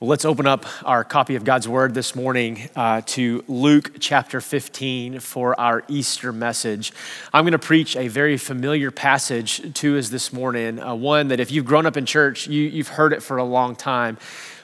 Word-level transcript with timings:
Well, 0.00 0.08
let's 0.08 0.24
open 0.24 0.46
up 0.46 0.64
our 0.88 1.04
copy 1.04 1.36
of 1.36 1.44
God's 1.44 1.68
Word 1.68 1.92
this 1.92 2.14
morning 2.14 2.70
uh, 2.74 3.02
to 3.04 3.44
Luke 3.48 3.96
chapter 4.00 4.40
15 4.40 5.20
for 5.20 5.60
our 5.60 5.84
Easter 5.88 6.32
message. 6.32 6.94
I'm 7.34 7.44
going 7.44 7.52
to 7.52 7.58
preach 7.58 7.96
a 7.96 8.08
very 8.08 8.38
familiar 8.38 8.90
passage 8.90 9.74
to 9.74 9.98
us 9.98 10.08
this 10.08 10.32
morning, 10.32 10.80
uh, 10.80 10.94
one 10.94 11.28
that 11.28 11.38
if 11.38 11.52
you've 11.52 11.66
grown 11.66 11.84
up 11.84 11.98
in 11.98 12.06
church, 12.06 12.46
you, 12.46 12.62
you've 12.62 12.88
heard 12.88 13.12
it 13.12 13.22
for 13.22 13.36
a 13.36 13.44
long 13.44 13.76
time. 13.76 14.16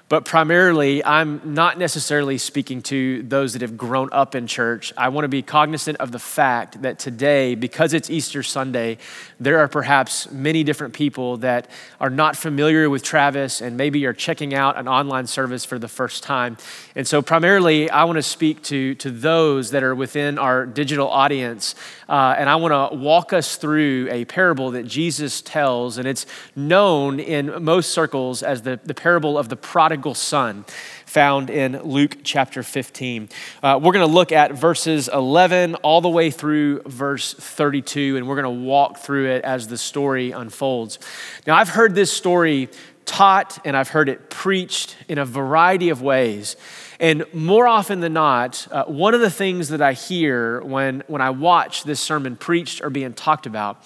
But 0.09 0.25
primarily, 0.25 1.05
I'm 1.05 1.41
not 1.53 1.81
necessarily 1.81 2.39
speaking 2.39 2.81
to 2.83 3.25
those 3.25 3.55
that 3.55 3.63
have 3.63 3.77
grown 3.77 4.09
up 4.13 4.37
in 4.37 4.47
church. 4.47 4.93
I 4.97 5.09
want 5.09 5.25
to 5.25 5.29
be 5.29 5.43
cognizant 5.43 5.99
of 5.99 6.13
the 6.13 6.21
fact 6.21 6.83
that 6.83 7.01
today, 7.01 7.57
because 7.57 7.93
it's 7.93 8.09
Easter 8.09 8.45
Sunday, 8.45 8.99
there 9.41 9.59
are 9.59 9.67
perhaps 9.67 10.31
many 10.31 10.63
different 10.63 10.95
people 10.95 11.39
that 11.39 11.69
are 12.01 12.09
not 12.09 12.37
familiar 12.37 12.89
with 12.89 13.03
Travis 13.03 13.61
and 13.61 13.77
maybe 13.77 14.07
are 14.07 14.13
checking 14.13 14.55
out 14.55 14.79
an 14.79 14.87
online 14.87 15.27
service 15.27 15.65
for 15.65 15.77
the 15.77 15.89
first 15.89 16.23
time. 16.23 16.57
And 16.95 17.05
so, 17.05 17.21
primarily, 17.21 17.91
I 17.91 18.05
want 18.05 18.15
to 18.15 18.23
speak 18.23 18.63
to, 18.65 18.95
to 18.95 19.11
those 19.11 19.73
that 19.73 19.83
are 19.83 19.97
within 19.97 20.39
our 20.39 20.67
digital 20.67 21.09
audience. 21.09 21.75
Uh, 22.09 22.37
and 22.39 22.49
I 22.49 22.55
want 22.55 22.93
to 22.93 22.97
walk 22.97 23.33
us 23.33 23.57
through 23.57 24.07
a 24.13 24.25
parable 24.27 24.71
that 24.71 24.87
Jesus 24.87 25.41
tells, 25.41 25.99
and 25.99 26.07
it's 26.07 26.27
known 26.55 27.19
in 27.19 27.65
most 27.65 27.91
circles 27.91 28.45
as 28.45 28.63
the, 28.63 28.79
the 28.85 28.95
parable 28.95 29.37
of 29.37 29.49
the 29.49 29.57
prodigal 29.57 29.96
prodigal 29.97 30.15
son 30.15 30.63
found 31.07 31.49
in 31.49 31.81
Luke 31.81 32.19
chapter 32.23 32.63
15. 32.63 33.31
Uh, 33.63 33.81
we're 33.83 33.93
going 33.93 34.07
to 34.07 34.13
look 34.13 34.31
at 34.31 34.53
verses 34.53 35.09
11 35.09 35.77
all 35.77 36.03
the 36.03 36.09
way 36.11 36.31
through 36.31 36.83
verse 36.83 37.33
32, 37.33 38.19
and 38.19 38.29
we're 38.29 38.35
going 38.35 38.59
to 38.59 38.63
walk 38.67 38.99
through 38.99 39.27
it 39.31 39.43
as 39.43 39.69
the 39.69 39.79
story 39.79 40.33
unfolds. 40.33 40.99
Now, 41.47 41.57
I've 41.57 41.71
heard 41.71 41.95
this 41.95 42.13
story 42.13 42.69
taught 43.07 43.59
and 43.65 43.75
I've 43.75 43.89
heard 43.89 44.11
it 44.11 44.29
preached 44.29 44.97
in 45.09 45.17
a 45.17 45.25
variety 45.25 45.89
of 45.89 46.03
ways. 46.03 46.57
And 47.01 47.25
more 47.33 47.67
often 47.67 48.01
than 48.01 48.13
not, 48.13 48.69
uh, 48.71 48.85
one 48.85 49.15
of 49.15 49.23
the 49.23 49.31
things 49.31 49.71
that 49.71 49.81
I 49.81 49.95
hear 49.95 50.61
when, 50.61 51.05
when 51.07 51.23
I 51.23 51.31
watch 51.31 51.85
this 51.85 52.01
sermon 52.01 52.37
preached 52.37 52.83
or 52.83 52.91
being 52.91 53.15
talked 53.15 53.47
about 53.47 53.83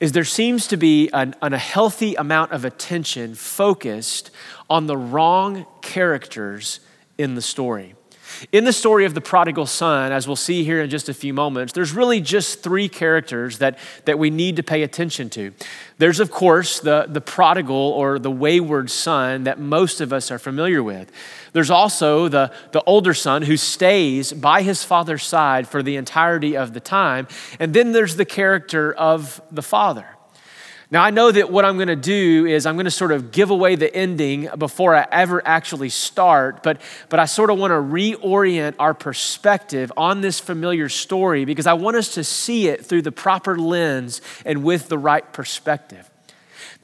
is 0.00 0.12
there 0.12 0.24
seems 0.24 0.66
to 0.68 0.76
be 0.76 1.08
an, 1.12 1.34
an, 1.42 1.52
a 1.52 1.58
healthy 1.58 2.14
amount 2.14 2.52
of 2.52 2.64
attention 2.64 3.34
focused 3.34 4.30
on 4.70 4.86
the 4.86 4.96
wrong 4.96 5.66
characters 5.80 6.80
in 7.16 7.34
the 7.34 7.42
story. 7.42 7.94
In 8.52 8.64
the 8.64 8.72
story 8.72 9.04
of 9.04 9.14
the 9.14 9.20
prodigal 9.20 9.66
son, 9.66 10.12
as 10.12 10.26
we'll 10.26 10.36
see 10.36 10.64
here 10.64 10.80
in 10.80 10.90
just 10.90 11.08
a 11.08 11.14
few 11.14 11.34
moments, 11.34 11.72
there's 11.72 11.92
really 11.92 12.20
just 12.20 12.62
three 12.62 12.88
characters 12.88 13.58
that, 13.58 13.78
that 14.04 14.18
we 14.18 14.30
need 14.30 14.56
to 14.56 14.62
pay 14.62 14.82
attention 14.82 15.28
to. 15.30 15.52
There's, 15.98 16.20
of 16.20 16.30
course, 16.30 16.80
the, 16.80 17.06
the 17.08 17.20
prodigal 17.20 17.76
or 17.76 18.18
the 18.18 18.30
wayward 18.30 18.90
son 18.90 19.44
that 19.44 19.58
most 19.58 20.00
of 20.00 20.12
us 20.12 20.30
are 20.30 20.38
familiar 20.38 20.82
with. 20.82 21.10
There's 21.52 21.70
also 21.70 22.28
the, 22.28 22.52
the 22.72 22.82
older 22.84 23.14
son 23.14 23.42
who 23.42 23.56
stays 23.56 24.32
by 24.32 24.62
his 24.62 24.84
father's 24.84 25.24
side 25.24 25.66
for 25.66 25.82
the 25.82 25.96
entirety 25.96 26.56
of 26.56 26.74
the 26.74 26.80
time. 26.80 27.26
And 27.58 27.74
then 27.74 27.92
there's 27.92 28.16
the 28.16 28.24
character 28.24 28.92
of 28.92 29.40
the 29.50 29.62
father. 29.62 30.17
Now, 30.90 31.04
I 31.04 31.10
know 31.10 31.30
that 31.30 31.52
what 31.52 31.66
I'm 31.66 31.76
going 31.76 31.88
to 31.88 31.96
do 31.96 32.46
is 32.46 32.64
I'm 32.64 32.76
going 32.76 32.86
to 32.86 32.90
sort 32.90 33.12
of 33.12 33.30
give 33.30 33.50
away 33.50 33.76
the 33.76 33.94
ending 33.94 34.48
before 34.56 34.94
I 34.94 35.06
ever 35.12 35.46
actually 35.46 35.90
start, 35.90 36.62
but, 36.62 36.80
but 37.10 37.20
I 37.20 37.26
sort 37.26 37.50
of 37.50 37.58
want 37.58 37.72
to 37.72 37.74
reorient 37.74 38.74
our 38.78 38.94
perspective 38.94 39.92
on 39.98 40.22
this 40.22 40.40
familiar 40.40 40.88
story 40.88 41.44
because 41.44 41.66
I 41.66 41.74
want 41.74 41.98
us 41.98 42.14
to 42.14 42.24
see 42.24 42.68
it 42.68 42.86
through 42.86 43.02
the 43.02 43.12
proper 43.12 43.58
lens 43.58 44.22
and 44.46 44.64
with 44.64 44.88
the 44.88 44.96
right 44.96 45.30
perspective. 45.30 46.10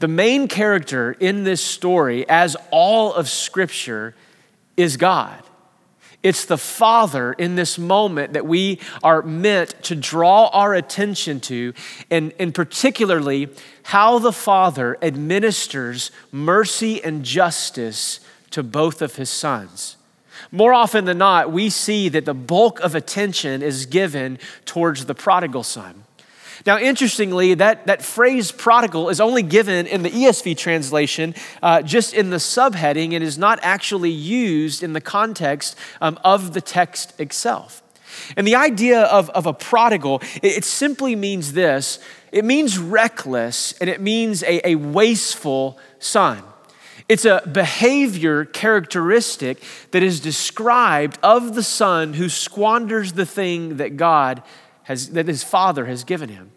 The 0.00 0.08
main 0.08 0.48
character 0.48 1.12
in 1.12 1.44
this 1.44 1.64
story, 1.64 2.28
as 2.28 2.58
all 2.70 3.14
of 3.14 3.30
Scripture, 3.30 4.14
is 4.76 4.98
God. 4.98 5.42
It's 6.24 6.46
the 6.46 6.56
Father 6.56 7.34
in 7.34 7.54
this 7.54 7.78
moment 7.78 8.32
that 8.32 8.46
we 8.46 8.80
are 9.02 9.20
meant 9.20 9.74
to 9.82 9.94
draw 9.94 10.48
our 10.48 10.72
attention 10.72 11.38
to, 11.40 11.74
and, 12.10 12.32
and 12.40 12.54
particularly 12.54 13.50
how 13.82 14.18
the 14.18 14.32
Father 14.32 14.96
administers 15.02 16.10
mercy 16.32 17.04
and 17.04 17.26
justice 17.26 18.20
to 18.52 18.62
both 18.62 19.02
of 19.02 19.16
his 19.16 19.28
sons. 19.28 19.98
More 20.50 20.72
often 20.72 21.04
than 21.04 21.18
not, 21.18 21.52
we 21.52 21.68
see 21.68 22.08
that 22.08 22.24
the 22.24 22.32
bulk 22.32 22.80
of 22.80 22.94
attention 22.94 23.62
is 23.62 23.84
given 23.84 24.38
towards 24.64 25.04
the 25.04 25.14
prodigal 25.14 25.62
son. 25.62 26.03
Now, 26.66 26.78
interestingly, 26.78 27.54
that, 27.54 27.86
that 27.86 28.02
phrase 28.02 28.50
prodigal 28.50 29.10
is 29.10 29.20
only 29.20 29.42
given 29.42 29.86
in 29.86 30.02
the 30.02 30.10
ESV 30.10 30.56
translation, 30.56 31.34
uh, 31.62 31.82
just 31.82 32.14
in 32.14 32.30
the 32.30 32.38
subheading, 32.38 33.12
and 33.12 33.22
is 33.22 33.36
not 33.36 33.58
actually 33.62 34.10
used 34.10 34.82
in 34.82 34.94
the 34.94 35.00
context 35.00 35.76
um, 36.00 36.18
of 36.24 36.54
the 36.54 36.62
text 36.62 37.18
itself. 37.20 37.82
And 38.36 38.46
the 38.46 38.54
idea 38.54 39.02
of, 39.02 39.28
of 39.30 39.44
a 39.44 39.52
prodigal, 39.52 40.22
it, 40.36 40.58
it 40.58 40.64
simply 40.64 41.14
means 41.16 41.52
this 41.52 41.98
it 42.32 42.44
means 42.44 42.78
reckless 42.78 43.74
and 43.80 43.88
it 43.88 44.00
means 44.00 44.42
a, 44.42 44.70
a 44.70 44.74
wasteful 44.74 45.78
son. 46.00 46.42
It's 47.08 47.24
a 47.24 47.42
behavior 47.52 48.44
characteristic 48.44 49.62
that 49.90 50.02
is 50.02 50.18
described 50.20 51.18
of 51.22 51.54
the 51.54 51.62
son 51.62 52.14
who 52.14 52.28
squanders 52.28 53.12
the 53.12 53.26
thing 53.26 53.76
that 53.76 53.96
God 53.96 54.42
has, 54.84 55.10
that 55.10 55.28
his 55.28 55.44
father 55.44 55.86
has 55.86 56.02
given 56.02 56.28
him. 56.28 56.50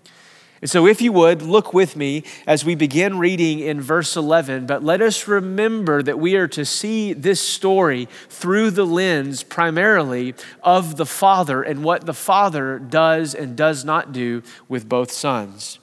And 0.62 0.70
so, 0.70 0.88
if 0.88 1.02
you 1.02 1.12
would, 1.12 1.42
look 1.44 1.74
with 1.74 1.96
me 1.96 2.24
as 2.48 2.66
we 2.66 2.74
begin 2.74 3.20
reading 3.20 3.60
in 3.60 3.80
verse 3.80 4.16
11. 4.16 4.66
But 4.66 4.84
let 4.84 5.02
us 5.02 5.28
remember 5.28 6.02
that 6.02 6.20
we 6.20 6.36
are 6.36 6.48
to 6.50 6.66
see 6.66 7.14
this 7.14 7.40
story 7.40 8.08
through 8.28 8.72
the 8.72 8.86
lens 8.86 9.44
primarily 9.44 10.34
of 10.64 10.98
the 10.98 11.06
Father 11.06 11.62
and 11.62 11.84
what 11.84 12.06
the 12.06 12.14
Father 12.14 12.80
does 12.80 13.36
and 13.36 13.56
does 13.56 13.86
not 13.86 14.12
do 14.12 14.42
with 14.68 14.90
both 14.90 15.12
sons. 15.12 15.78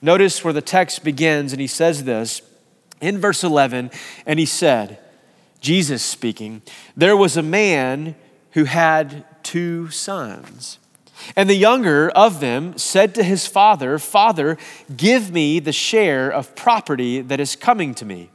Notice 0.00 0.44
where 0.44 0.52
the 0.52 0.62
text 0.62 1.02
begins, 1.02 1.52
and 1.52 1.60
he 1.60 1.66
says 1.66 2.04
this 2.04 2.42
in 3.00 3.18
verse 3.18 3.42
11, 3.42 3.90
and 4.24 4.38
he 4.38 4.46
said, 4.46 4.98
Jesus 5.60 6.02
speaking, 6.02 6.62
there 6.96 7.16
was 7.16 7.36
a 7.36 7.42
man 7.42 8.14
who 8.52 8.64
had 8.64 9.24
two 9.42 9.90
sons. 9.90 10.78
And 11.34 11.48
the 11.48 11.54
younger 11.54 12.10
of 12.10 12.40
them 12.40 12.76
said 12.78 13.14
to 13.14 13.22
his 13.22 13.46
father, 13.46 13.98
Father, 13.98 14.56
give 14.96 15.30
me 15.32 15.58
the 15.60 15.72
share 15.72 16.30
of 16.30 16.54
property 16.54 17.20
that 17.20 17.40
is 17.40 17.56
coming 17.56 17.94
to 17.94 18.04
me. 18.04 18.30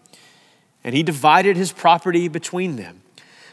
And 0.83 0.95
he 0.95 1.03
divided 1.03 1.57
his 1.57 1.71
property 1.71 2.27
between 2.27 2.75
them. 2.75 3.01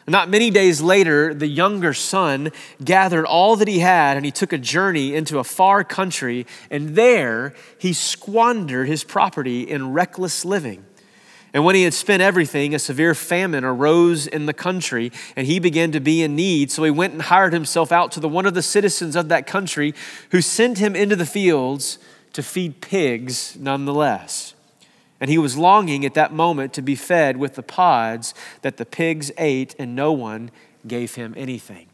Not 0.06 0.30
many 0.30 0.50
days 0.50 0.80
later, 0.80 1.34
the 1.34 1.46
younger 1.46 1.92
son 1.92 2.50
gathered 2.82 3.26
all 3.26 3.56
that 3.56 3.68
he 3.68 3.80
had 3.80 4.16
and 4.16 4.24
he 4.24 4.32
took 4.32 4.54
a 4.54 4.58
journey 4.58 5.14
into 5.14 5.38
a 5.38 5.44
far 5.44 5.84
country, 5.84 6.46
and 6.70 6.96
there 6.96 7.52
he 7.78 7.92
squandered 7.92 8.88
his 8.88 9.04
property 9.04 9.68
in 9.68 9.92
reckless 9.92 10.46
living. 10.46 10.86
And 11.54 11.64
when 11.64 11.74
he 11.74 11.84
had 11.84 11.94
spent 11.94 12.22
everything, 12.22 12.74
a 12.74 12.78
severe 12.78 13.14
famine 13.14 13.64
arose 13.64 14.26
in 14.26 14.46
the 14.46 14.52
country, 14.52 15.10
and 15.34 15.46
he 15.46 15.58
began 15.58 15.92
to 15.92 16.00
be 16.00 16.22
in 16.22 16.36
need. 16.36 16.70
So 16.70 16.84
he 16.84 16.90
went 16.90 17.14
and 17.14 17.22
hired 17.22 17.52
himself 17.52 17.90
out 17.90 18.12
to 18.12 18.20
the 18.20 18.28
one 18.28 18.46
of 18.46 18.54
the 18.54 18.62
citizens 18.62 19.16
of 19.16 19.28
that 19.28 19.46
country, 19.46 19.94
who 20.30 20.42
sent 20.42 20.78
him 20.78 20.94
into 20.94 21.16
the 21.16 21.26
fields 21.26 21.98
to 22.34 22.42
feed 22.42 22.80
pigs 22.80 23.56
nonetheless. 23.58 24.54
And 25.20 25.30
he 25.30 25.38
was 25.38 25.56
longing 25.56 26.04
at 26.04 26.14
that 26.14 26.32
moment 26.32 26.72
to 26.74 26.82
be 26.82 26.94
fed 26.94 27.38
with 27.38 27.54
the 27.54 27.62
pods 27.62 28.34
that 28.62 28.76
the 28.76 28.86
pigs 28.86 29.32
ate, 29.38 29.74
and 29.78 29.96
no 29.96 30.12
one 30.12 30.50
gave 30.86 31.14
him 31.14 31.34
anything. 31.36 31.86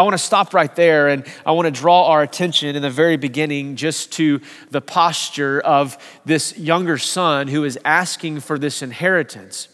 I 0.00 0.02
want 0.02 0.14
to 0.14 0.24
stop 0.24 0.54
right 0.54 0.74
there 0.76 1.08
and 1.08 1.26
I 1.44 1.52
want 1.52 1.66
to 1.66 1.70
draw 1.70 2.06
our 2.06 2.22
attention 2.22 2.74
in 2.74 2.80
the 2.80 2.88
very 2.88 3.18
beginning 3.18 3.76
just 3.76 4.12
to 4.12 4.40
the 4.70 4.80
posture 4.80 5.60
of 5.60 5.98
this 6.24 6.56
younger 6.56 6.96
son 6.96 7.48
who 7.48 7.64
is 7.64 7.78
asking 7.84 8.40
for 8.40 8.58
this 8.58 8.80
inheritance. 8.80 9.68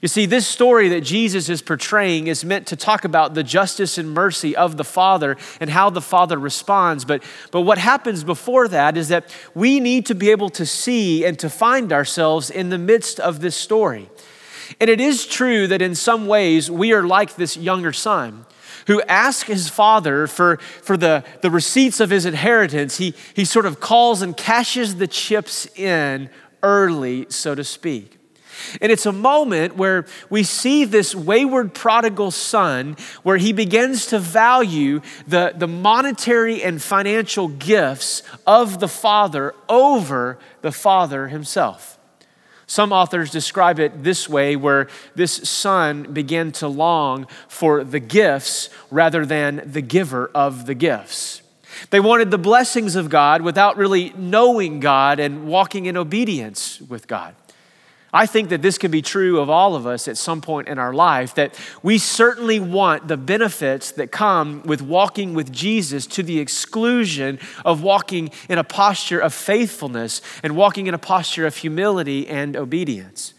You 0.00 0.06
see, 0.06 0.26
this 0.26 0.46
story 0.46 0.90
that 0.90 1.00
Jesus 1.00 1.48
is 1.48 1.60
portraying 1.60 2.28
is 2.28 2.44
meant 2.44 2.68
to 2.68 2.76
talk 2.76 3.04
about 3.04 3.34
the 3.34 3.42
justice 3.42 3.98
and 3.98 4.12
mercy 4.12 4.54
of 4.54 4.76
the 4.76 4.84
Father 4.84 5.36
and 5.58 5.68
how 5.68 5.90
the 5.90 6.00
Father 6.00 6.38
responds. 6.38 7.04
But, 7.04 7.24
but 7.50 7.62
what 7.62 7.78
happens 7.78 8.22
before 8.22 8.68
that 8.68 8.96
is 8.96 9.08
that 9.08 9.34
we 9.56 9.80
need 9.80 10.06
to 10.06 10.14
be 10.14 10.30
able 10.30 10.50
to 10.50 10.64
see 10.64 11.24
and 11.24 11.36
to 11.40 11.50
find 11.50 11.92
ourselves 11.92 12.48
in 12.48 12.68
the 12.68 12.78
midst 12.78 13.18
of 13.18 13.40
this 13.40 13.56
story. 13.56 14.08
And 14.80 14.88
it 14.88 15.00
is 15.00 15.26
true 15.26 15.66
that 15.66 15.82
in 15.82 15.96
some 15.96 16.28
ways 16.28 16.70
we 16.70 16.92
are 16.92 17.02
like 17.02 17.34
this 17.34 17.56
younger 17.56 17.92
son 17.92 18.46
who 18.86 19.02
asks 19.02 19.48
his 19.48 19.68
father 19.68 20.26
for, 20.26 20.58
for 20.82 20.96
the, 20.96 21.24
the 21.40 21.50
receipts 21.50 22.00
of 22.00 22.10
his 22.10 22.26
inheritance. 22.26 22.98
He, 22.98 23.14
he 23.34 23.44
sort 23.44 23.66
of 23.66 23.80
calls 23.80 24.22
and 24.22 24.36
cashes 24.36 24.96
the 24.96 25.06
chips 25.06 25.66
in 25.76 26.30
early, 26.62 27.26
so 27.28 27.54
to 27.54 27.64
speak. 27.64 28.18
And 28.80 28.90
it's 28.92 29.06
a 29.06 29.12
moment 29.12 29.76
where 29.76 30.06
we 30.30 30.42
see 30.42 30.84
this 30.84 31.14
wayward 31.14 31.74
prodigal 31.74 32.30
son, 32.30 32.96
where 33.22 33.36
he 33.36 33.52
begins 33.52 34.06
to 34.06 34.18
value 34.18 35.00
the, 35.26 35.52
the 35.56 35.68
monetary 35.68 36.62
and 36.62 36.80
financial 36.80 37.48
gifts 37.48 38.22
of 38.46 38.80
the 38.80 38.88
father 38.88 39.54
over 39.68 40.38
the 40.62 40.72
father 40.72 41.28
himself. 41.28 41.98
Some 42.66 42.92
authors 42.92 43.30
describe 43.30 43.78
it 43.78 44.02
this 44.02 44.28
way 44.28 44.56
where 44.56 44.88
this 45.14 45.32
son 45.48 46.12
began 46.12 46.52
to 46.52 46.68
long 46.68 47.26
for 47.48 47.84
the 47.84 48.00
gifts 48.00 48.70
rather 48.90 49.26
than 49.26 49.62
the 49.66 49.82
giver 49.82 50.30
of 50.34 50.66
the 50.66 50.74
gifts. 50.74 51.42
They 51.90 52.00
wanted 52.00 52.30
the 52.30 52.38
blessings 52.38 52.96
of 52.96 53.10
God 53.10 53.42
without 53.42 53.76
really 53.76 54.12
knowing 54.16 54.80
God 54.80 55.20
and 55.20 55.46
walking 55.46 55.86
in 55.86 55.96
obedience 55.96 56.80
with 56.80 57.06
God. 57.06 57.34
I 58.14 58.26
think 58.26 58.50
that 58.50 58.62
this 58.62 58.78
can 58.78 58.92
be 58.92 59.02
true 59.02 59.40
of 59.40 59.50
all 59.50 59.74
of 59.74 59.88
us 59.88 60.06
at 60.06 60.16
some 60.16 60.40
point 60.40 60.68
in 60.68 60.78
our 60.78 60.94
life, 60.94 61.34
that 61.34 61.58
we 61.82 61.98
certainly 61.98 62.60
want 62.60 63.08
the 63.08 63.16
benefits 63.16 63.90
that 63.90 64.12
come 64.12 64.62
with 64.62 64.80
walking 64.80 65.34
with 65.34 65.50
Jesus 65.50 66.06
to 66.06 66.22
the 66.22 66.38
exclusion 66.38 67.40
of 67.64 67.82
walking 67.82 68.30
in 68.48 68.56
a 68.56 68.64
posture 68.64 69.18
of 69.18 69.34
faithfulness 69.34 70.22
and 70.44 70.54
walking 70.54 70.86
in 70.86 70.94
a 70.94 70.98
posture 70.98 71.44
of 71.44 71.56
humility 71.56 72.28
and 72.28 72.56
obedience. 72.56 73.34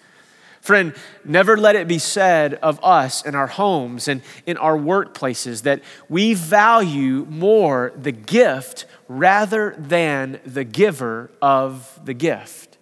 Friend, 0.60 0.94
never 1.24 1.56
let 1.56 1.77
it 1.77 1.88
be 1.88 2.00
said 2.00 2.56
of 2.56 2.83
us 2.83 3.25
in 3.25 3.33
our 3.33 3.48
homes 3.48 4.10
and 4.10 4.22
in 4.45 4.57
our 4.57 4.77
workplaces 4.77 5.62
that 5.62 5.81
we 6.10 6.33
value 6.33 7.25
more 7.30 7.94
the 7.95 8.12
gift 8.12 8.88
rather 9.07 9.74
than 9.77 10.42
the 10.45 10.66
giver 10.66 11.31
of 11.42 11.98
the 12.04 12.13
gift. 12.13 12.75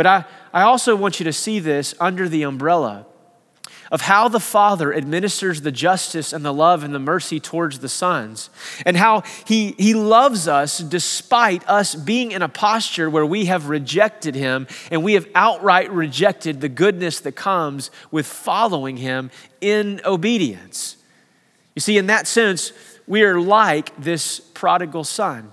But 0.00 0.06
I, 0.06 0.24
I 0.54 0.62
also 0.62 0.96
want 0.96 1.20
you 1.20 1.24
to 1.24 1.32
see 1.34 1.58
this 1.58 1.94
under 2.00 2.26
the 2.26 2.44
umbrella 2.44 3.04
of 3.92 4.00
how 4.00 4.28
the 4.28 4.40
Father 4.40 4.94
administers 4.94 5.60
the 5.60 5.70
justice 5.70 6.32
and 6.32 6.42
the 6.42 6.54
love 6.54 6.82
and 6.82 6.94
the 6.94 6.98
mercy 6.98 7.38
towards 7.38 7.80
the 7.80 7.88
sons, 7.90 8.48
and 8.86 8.96
how 8.96 9.24
he, 9.44 9.72
he 9.72 9.92
loves 9.92 10.48
us 10.48 10.78
despite 10.78 11.68
us 11.68 11.94
being 11.94 12.32
in 12.32 12.40
a 12.40 12.48
posture 12.48 13.10
where 13.10 13.26
we 13.26 13.44
have 13.44 13.68
rejected 13.68 14.34
Him 14.34 14.66
and 14.90 15.04
we 15.04 15.12
have 15.12 15.28
outright 15.34 15.92
rejected 15.92 16.62
the 16.62 16.70
goodness 16.70 17.20
that 17.20 17.32
comes 17.32 17.90
with 18.10 18.24
following 18.24 18.96
Him 18.96 19.30
in 19.60 20.00
obedience. 20.06 20.96
You 21.74 21.80
see, 21.80 21.98
in 21.98 22.06
that 22.06 22.26
sense, 22.26 22.72
we 23.06 23.22
are 23.22 23.38
like 23.38 23.94
this 23.98 24.40
prodigal 24.40 25.04
son. 25.04 25.52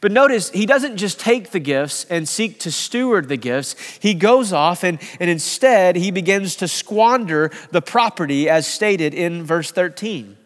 But 0.00 0.12
notice, 0.12 0.50
he 0.50 0.64
doesn't 0.64 0.96
just 0.96 1.20
take 1.20 1.50
the 1.50 1.58
gifts 1.58 2.04
and 2.04 2.26
seek 2.26 2.58
to 2.60 2.72
steward 2.72 3.28
the 3.28 3.36
gifts. 3.36 3.76
He 4.00 4.14
goes 4.14 4.52
off 4.52 4.82
and, 4.82 4.98
and 5.20 5.28
instead 5.28 5.96
he 5.96 6.10
begins 6.10 6.56
to 6.56 6.68
squander 6.68 7.50
the 7.70 7.82
property 7.82 8.48
as 8.48 8.66
stated 8.66 9.12
in 9.12 9.44
verse 9.44 9.70
13. 9.70 10.38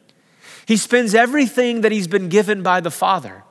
He 0.67 0.77
spends 0.77 1.15
everything 1.15 1.83
that 1.83 1.93
he's 1.93 2.09
been 2.09 2.29
given 2.29 2.63
by 2.63 2.81
the 2.81 2.91
Father. 2.91 3.44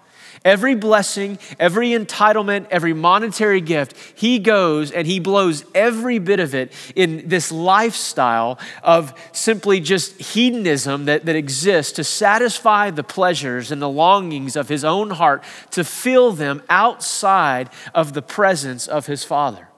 Every 0.46 0.76
blessing, 0.76 1.40
every 1.58 1.92
entitlement, 1.92 2.68
every 2.70 2.94
monetary 2.94 3.62
gift, 3.62 3.96
he 4.16 4.40
goes 4.40 4.92
and 4.92 5.08
he 5.08 5.20
blows 5.20 5.64
every 5.74 6.20
bit 6.20 6.42
of 6.42 6.54
it 6.54 6.74
in 6.98 7.30
this 7.30 7.50
lifestyle 7.50 8.60
of 8.84 9.14
simply 9.32 9.80
just 9.80 10.20
hedonism 10.20 11.06
that, 11.06 11.26
that 11.26 11.38
exists 11.38 11.94
to 11.94 12.04
satisfy 12.04 12.90
the 12.90 13.04
pleasures 13.04 13.72
and 13.72 13.82
the 13.82 13.88
longings 13.88 14.58
of 14.58 14.68
his 14.68 14.84
own 14.84 15.12
heart, 15.12 15.46
to 15.72 15.84
fill 15.86 16.34
them 16.34 16.62
outside 16.70 17.70
of 17.96 18.12
the 18.12 18.22
presence 18.22 18.86
of 18.86 19.06
his 19.06 19.24
Father. 19.24 19.70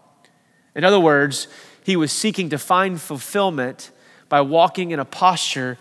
In 0.74 0.84
other 0.84 1.00
words, 1.00 1.48
he 1.84 1.96
was 1.96 2.12
seeking 2.12 2.50
to 2.50 2.58
find 2.58 3.00
fulfillment 3.00 3.92
by 4.30 4.42
walking 4.42 4.90
in 4.90 5.00
a 5.00 5.06
posture 5.06 5.78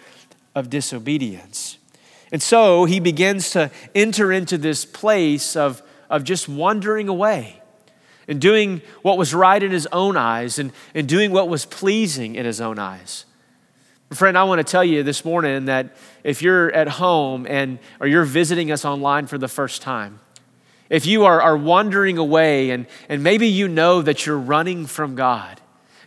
of 0.54 0.68
disobedience. 0.68 1.78
And 2.34 2.42
so 2.42 2.84
he 2.84 2.98
begins 2.98 3.50
to 3.50 3.70
enter 3.94 4.32
into 4.32 4.58
this 4.58 4.84
place 4.84 5.54
of, 5.54 5.80
of 6.10 6.24
just 6.24 6.48
wandering 6.48 7.08
away 7.08 7.62
and 8.26 8.40
doing 8.40 8.82
what 9.02 9.18
was 9.18 9.32
right 9.32 9.62
in 9.62 9.70
his 9.70 9.86
own 9.92 10.16
eyes 10.16 10.58
and, 10.58 10.72
and 10.96 11.08
doing 11.08 11.30
what 11.30 11.48
was 11.48 11.64
pleasing 11.64 12.34
in 12.34 12.44
his 12.44 12.60
own 12.60 12.76
eyes. 12.76 13.24
Friend, 14.10 14.36
I 14.36 14.42
want 14.42 14.58
to 14.58 14.64
tell 14.64 14.82
you 14.82 15.04
this 15.04 15.24
morning 15.24 15.66
that 15.66 15.94
if 16.24 16.42
you're 16.42 16.72
at 16.72 16.88
home 16.88 17.46
and 17.48 17.78
or 18.00 18.08
you're 18.08 18.24
visiting 18.24 18.72
us 18.72 18.84
online 18.84 19.28
for 19.28 19.38
the 19.38 19.46
first 19.46 19.80
time, 19.80 20.18
if 20.90 21.06
you 21.06 21.26
are, 21.26 21.40
are 21.40 21.56
wandering 21.56 22.18
away 22.18 22.70
and, 22.70 22.88
and 23.08 23.22
maybe 23.22 23.46
you 23.46 23.68
know 23.68 24.02
that 24.02 24.26
you're 24.26 24.36
running 24.36 24.86
from 24.86 25.14
God, 25.14 25.60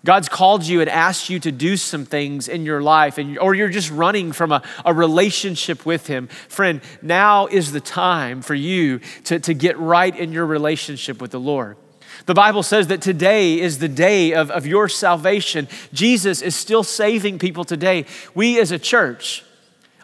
God's 0.08 0.30
called 0.30 0.66
you 0.66 0.80
and 0.80 0.90
asked 0.90 1.30
you 1.30 1.38
to 1.42 1.52
do 1.52 1.76
some 1.76 2.06
things 2.06 2.48
in 2.48 2.64
your 2.64 2.82
life, 2.82 3.18
and, 3.18 3.38
or 3.38 3.54
you're 3.54 3.68
just 3.68 3.92
running 3.92 4.32
from 4.32 4.54
a, 4.54 4.64
a 4.86 4.94
relationship 4.94 5.86
with 5.86 6.08
Him. 6.08 6.28
Friend, 6.28 6.80
now 7.02 7.48
is 7.48 7.74
the 7.74 7.82
time 7.82 8.42
for 8.42 8.56
you 8.56 9.02
to, 9.26 9.38
to 9.42 9.54
get 9.54 9.78
right 9.78 10.16
in 10.16 10.32
your 10.32 10.46
relationship 10.46 11.20
with 11.20 11.32
the 11.32 11.42
Lord. 11.42 11.76
The 12.26 12.34
Bible 12.34 12.64
says 12.64 12.88
that 12.88 13.02
today 13.02 13.60
is 13.60 13.80
the 13.80 13.90
day 13.90 14.32
of, 14.32 14.50
of 14.50 14.66
your 14.66 14.88
salvation. 14.88 15.68
Jesus 15.92 16.42
is 16.42 16.56
still 16.56 16.86
saving 16.86 17.38
people 17.38 17.66
today. 17.66 18.06
We 18.34 18.62
as 18.62 18.72
a 18.72 18.80
church, 18.80 19.44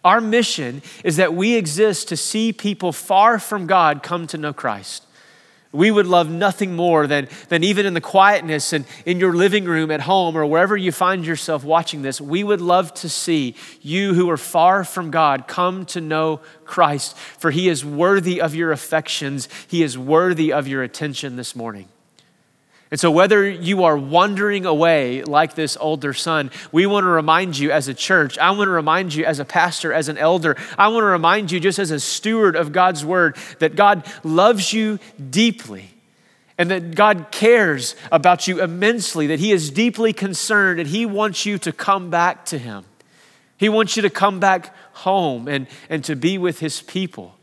our 0.04 0.20
mission 0.20 0.82
is 1.06 1.16
that 1.16 1.34
we 1.34 1.56
exist 1.56 2.10
to 2.10 2.18
see 2.18 2.52
people 2.52 2.92
far 2.92 3.40
from 3.40 3.68
God 3.68 4.04
come 4.04 4.28
to 4.28 4.38
know 4.38 4.52
Christ. 4.52 5.03
We 5.74 5.90
would 5.90 6.06
love 6.06 6.30
nothing 6.30 6.76
more 6.76 7.08
than, 7.08 7.28
than 7.50 7.64
even 7.64 7.88
in 7.88 7.96
the 7.96 8.02
quietness 8.02 8.74
and 8.74 8.86
in 9.08 9.20
your 9.20 9.34
living 9.34 9.66
room 9.66 9.90
at 9.90 10.02
home 10.02 10.38
or 10.38 10.46
wherever 10.46 10.78
you 10.78 10.92
find 10.92 11.26
yourself 11.26 11.64
watching 11.64 12.04
this, 12.04 12.22
we 12.22 12.44
would 12.44 12.62
love 12.62 12.94
to 12.96 13.10
see 13.10 13.56
you 13.82 14.14
who 14.14 14.30
are 14.30 14.38
far 14.38 14.84
from 14.84 15.10
God 15.10 15.48
come 15.48 15.86
to 15.88 16.00
know 16.00 16.42
Christ, 16.64 17.18
for 17.18 17.50
He 17.50 17.70
is 17.70 17.84
worthy 17.84 18.40
of 18.40 18.54
your 18.54 18.72
affections, 18.72 19.50
He 19.68 19.82
is 19.82 19.98
worthy 19.98 20.54
of 20.54 20.68
your 20.68 20.84
attention 20.84 21.36
this 21.36 21.56
morning. 21.56 21.90
And 22.94 23.00
so, 23.00 23.10
whether 23.10 23.50
you 23.50 23.86
are 23.86 23.98
wandering 23.98 24.68
away 24.68 25.24
like 25.24 25.56
this 25.56 25.76
older 25.82 26.14
son, 26.14 26.52
we 26.72 26.86
want 26.86 27.06
to 27.06 27.10
remind 27.10 27.58
you 27.58 27.72
as 27.72 27.88
a 27.88 27.94
church, 27.96 28.38
I 28.38 28.52
want 28.52 28.68
to 28.68 28.72
remind 28.72 29.16
you 29.16 29.26
as 29.26 29.40
a 29.40 29.46
pastor, 29.46 29.92
as 29.92 30.10
an 30.10 30.20
elder, 30.20 30.56
I 30.78 30.90
want 30.90 31.02
to 31.02 31.08
remind 31.08 31.52
you 31.52 31.60
just 31.60 31.80
as 31.80 31.90
a 31.90 32.00
steward 32.00 32.56
of 32.56 32.72
God's 32.72 33.04
word 33.04 33.36
that 33.58 33.76
God 33.76 34.06
loves 34.24 34.74
you 34.74 35.00
deeply 35.32 35.90
and 36.60 36.70
that 36.70 36.94
God 36.94 37.30
cares 37.32 37.96
about 38.12 38.48
you 38.48 38.62
immensely, 38.62 39.26
that 39.26 39.40
He 39.40 39.52
is 39.52 39.72
deeply 39.72 40.14
concerned 40.14 40.80
and 40.80 40.88
He 40.88 41.08
wants 41.08 41.48
you 41.48 41.58
to 41.58 41.72
come 41.72 42.12
back 42.12 42.46
to 42.46 42.60
Him. 42.60 42.86
He 43.58 43.70
wants 43.70 43.96
you 43.96 44.04
to 44.04 44.12
come 44.12 44.40
back 44.40 44.72
home 44.98 45.48
and, 45.48 45.66
and 45.90 46.04
to 46.04 46.16
be 46.16 46.38
with 46.38 46.60
His 46.60 46.84
people 46.84 47.34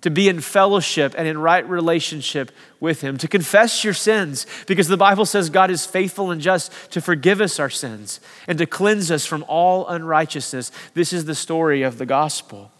to 0.00 0.10
be 0.10 0.28
in 0.28 0.40
fellowship 0.40 1.14
and 1.16 1.28
in 1.28 1.38
right 1.38 1.68
relationship 1.68 2.50
with 2.78 3.02
Him, 3.02 3.18
to 3.18 3.28
confess 3.28 3.84
your 3.84 3.94
sins, 3.94 4.46
because 4.66 4.88
the 4.88 4.96
Bible 4.96 5.26
says 5.26 5.50
God 5.50 5.70
is 5.70 5.84
faithful 5.84 6.30
and 6.30 6.40
just 6.40 6.72
to 6.92 7.00
forgive 7.00 7.40
us 7.40 7.58
our 7.58 7.70
sins 7.70 8.20
and 8.46 8.58
to 8.58 8.66
cleanse 8.66 9.10
us 9.10 9.26
from 9.26 9.44
all 9.48 9.86
unrighteousness. 9.86 10.72
This 10.94 11.12
is 11.12 11.26
the 11.26 11.34
story 11.34 11.82
of 11.82 11.98
the 11.98 12.06
gospel. 12.06 12.72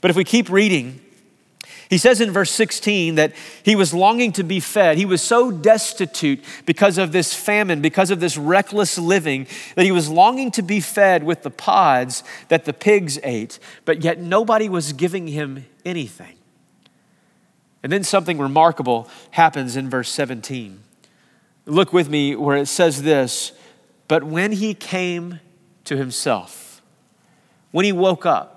But 0.00 0.10
if 0.10 0.16
we 0.16 0.24
keep 0.24 0.48
reading, 0.48 1.00
he 1.90 1.98
says 1.98 2.20
in 2.20 2.30
verse 2.30 2.50
16 2.50 3.16
that 3.16 3.32
he 3.62 3.76
was 3.76 3.92
longing 3.92 4.32
to 4.32 4.42
be 4.42 4.60
fed. 4.60 4.96
He 4.96 5.04
was 5.04 5.22
so 5.22 5.50
destitute 5.50 6.42
because 6.66 6.98
of 6.98 7.12
this 7.12 7.34
famine, 7.34 7.80
because 7.80 8.10
of 8.10 8.20
this 8.20 8.36
reckless 8.36 8.98
living, 8.98 9.46
that 9.74 9.84
he 9.84 9.92
was 9.92 10.08
longing 10.08 10.50
to 10.52 10.62
be 10.62 10.80
fed 10.80 11.24
with 11.24 11.42
the 11.42 11.50
pods 11.50 12.24
that 12.48 12.64
the 12.64 12.72
pigs 12.72 13.18
ate, 13.22 13.58
but 13.84 14.02
yet 14.02 14.18
nobody 14.18 14.68
was 14.68 14.92
giving 14.92 15.28
him 15.28 15.66
anything. 15.84 16.36
And 17.82 17.92
then 17.92 18.02
something 18.02 18.38
remarkable 18.38 19.08
happens 19.32 19.76
in 19.76 19.90
verse 19.90 20.08
17. 20.08 20.80
Look 21.66 21.92
with 21.92 22.08
me 22.08 22.34
where 22.34 22.56
it 22.56 22.66
says 22.66 23.02
this 23.02 23.52
But 24.08 24.24
when 24.24 24.52
he 24.52 24.72
came 24.74 25.40
to 25.84 25.96
himself, 25.96 26.82
when 27.72 27.84
he 27.84 27.92
woke 27.92 28.24
up, 28.24 28.53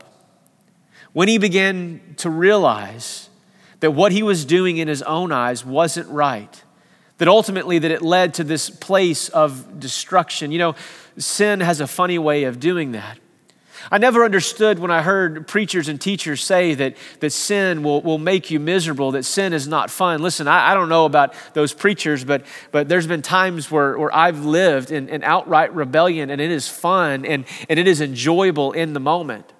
when 1.14 1.28
he 1.28 1.38
began 1.38 2.02
to 2.18 2.30
realize 2.30 3.30
that 3.80 3.92
what 3.92 4.12
he 4.12 4.24
was 4.24 4.46
doing 4.46 4.78
in 4.78 4.88
his 4.88 5.02
own 5.04 5.32
eyes 5.32 5.66
wasn't 5.66 6.10
right, 6.10 6.64
that 7.18 7.28
ultimately 7.28 7.80
that 7.80 7.92
it 7.92 8.02
led 8.02 8.34
to 8.36 8.44
this 8.44 8.70
place 8.70 9.30
of 9.30 9.80
destruction. 9.80 10.52
You 10.52 10.60
know, 10.60 10.76
sin 11.18 11.60
has 11.60 11.80
a 11.80 11.88
funny 11.88 12.18
way 12.20 12.44
of 12.44 12.60
doing 12.60 12.92
that. 12.94 13.20
I 13.92 13.98
never 14.00 14.26
understood 14.26 14.80
when 14.80 14.92
I 14.92 15.02
heard 15.02 15.48
preachers 15.48 15.88
and 15.88 16.00
teachers 16.00 16.44
say 16.44 16.74
that, 16.74 16.98
that 17.20 17.30
sin 17.32 17.84
will, 17.84 18.02
will 18.02 18.18
make 18.18 18.52
you 18.52 18.60
miserable, 18.60 19.12
that 19.12 19.24
sin 19.24 19.54
is 19.54 19.68
not 19.68 19.90
fun. 19.90 20.22
Listen, 20.22 20.48
I, 20.48 20.72
I 20.72 20.74
don't 20.74 20.90
know 20.90 21.06
about 21.06 21.34
those 21.54 21.74
preachers, 21.74 22.26
but, 22.26 22.46
but 22.72 22.90
there's 22.90 23.08
been 23.08 23.22
times 23.22 23.72
where, 23.72 23.98
where 23.98 24.14
I've 24.14 24.44
lived 24.44 24.92
in, 24.92 25.08
in 25.10 25.24
outright 25.24 25.74
rebellion 25.74 26.30
and 26.30 26.42
it 26.42 26.52
is 26.52 26.68
fun 26.68 27.26
and, 27.26 27.46
and 27.70 27.80
it 27.80 27.88
is 27.88 28.02
enjoyable 28.02 28.74
in 28.74 28.94
the 28.94 29.00
moment. 29.00 29.54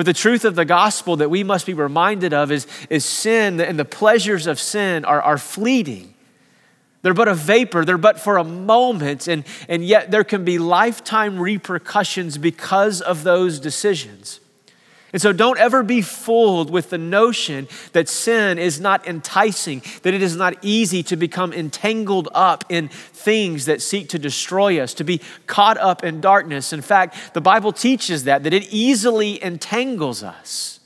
But 0.00 0.06
the 0.06 0.14
truth 0.14 0.46
of 0.46 0.54
the 0.54 0.64
gospel 0.64 1.16
that 1.16 1.28
we 1.28 1.44
must 1.44 1.66
be 1.66 1.74
reminded 1.74 2.32
of 2.32 2.50
is, 2.50 2.66
is 2.88 3.04
sin 3.04 3.60
and 3.60 3.78
the 3.78 3.84
pleasures 3.84 4.46
of 4.46 4.58
sin 4.58 5.04
are, 5.04 5.20
are 5.20 5.36
fleeting. 5.36 6.14
They're 7.02 7.12
but 7.12 7.28
a 7.28 7.34
vapor, 7.34 7.84
they're 7.84 7.98
but 7.98 8.18
for 8.18 8.38
a 8.38 8.42
moment, 8.42 9.28
and, 9.28 9.44
and 9.68 9.84
yet 9.84 10.10
there 10.10 10.24
can 10.24 10.42
be 10.42 10.58
lifetime 10.58 11.38
repercussions 11.38 12.38
because 12.38 13.02
of 13.02 13.24
those 13.24 13.60
decisions. 13.60 14.39
And 15.12 15.20
so 15.20 15.32
don't 15.32 15.58
ever 15.58 15.82
be 15.82 16.02
fooled 16.02 16.70
with 16.70 16.90
the 16.90 16.98
notion 16.98 17.66
that 17.92 18.08
sin 18.08 18.58
is 18.58 18.80
not 18.80 19.06
enticing, 19.08 19.82
that 20.02 20.14
it 20.14 20.22
is 20.22 20.36
not 20.36 20.54
easy 20.62 21.02
to 21.04 21.16
become 21.16 21.52
entangled 21.52 22.28
up 22.32 22.64
in 22.68 22.88
things 22.88 23.64
that 23.64 23.82
seek 23.82 24.08
to 24.10 24.18
destroy 24.18 24.78
us, 24.80 24.94
to 24.94 25.04
be 25.04 25.20
caught 25.46 25.78
up 25.78 26.04
in 26.04 26.20
darkness. 26.20 26.72
In 26.72 26.80
fact, 26.80 27.34
the 27.34 27.40
Bible 27.40 27.72
teaches 27.72 28.24
that, 28.24 28.44
that 28.44 28.54
it 28.54 28.72
easily 28.72 29.42
entangles 29.42 30.22
us. 30.22 30.78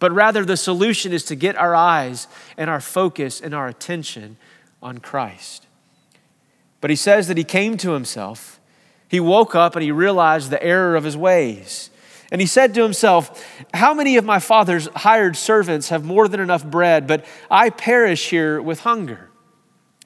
But 0.00 0.10
rather, 0.10 0.44
the 0.44 0.56
solution 0.56 1.12
is 1.12 1.24
to 1.26 1.36
get 1.36 1.54
our 1.56 1.76
eyes 1.76 2.26
and 2.56 2.68
our 2.68 2.80
focus 2.80 3.40
and 3.40 3.54
our 3.54 3.68
attention 3.68 4.36
on 4.82 4.98
Christ. 4.98 5.68
But 6.80 6.90
he 6.90 6.96
says 6.96 7.28
that 7.28 7.36
he 7.36 7.44
came 7.44 7.76
to 7.76 7.92
himself, 7.92 8.58
he 9.08 9.20
woke 9.20 9.54
up 9.54 9.76
and 9.76 9.84
he 9.84 9.92
realized 9.92 10.50
the 10.50 10.60
error 10.60 10.96
of 10.96 11.04
his 11.04 11.16
ways. 11.16 11.90
And 12.32 12.40
he 12.40 12.46
said 12.46 12.72
to 12.74 12.82
himself, 12.82 13.44
How 13.74 13.92
many 13.92 14.16
of 14.16 14.24
my 14.24 14.38
father's 14.38 14.88
hired 14.96 15.36
servants 15.36 15.90
have 15.90 16.02
more 16.02 16.28
than 16.28 16.40
enough 16.40 16.64
bread, 16.64 17.06
but 17.06 17.26
I 17.50 17.68
perish 17.68 18.30
here 18.30 18.60
with 18.60 18.80
hunger? 18.80 19.28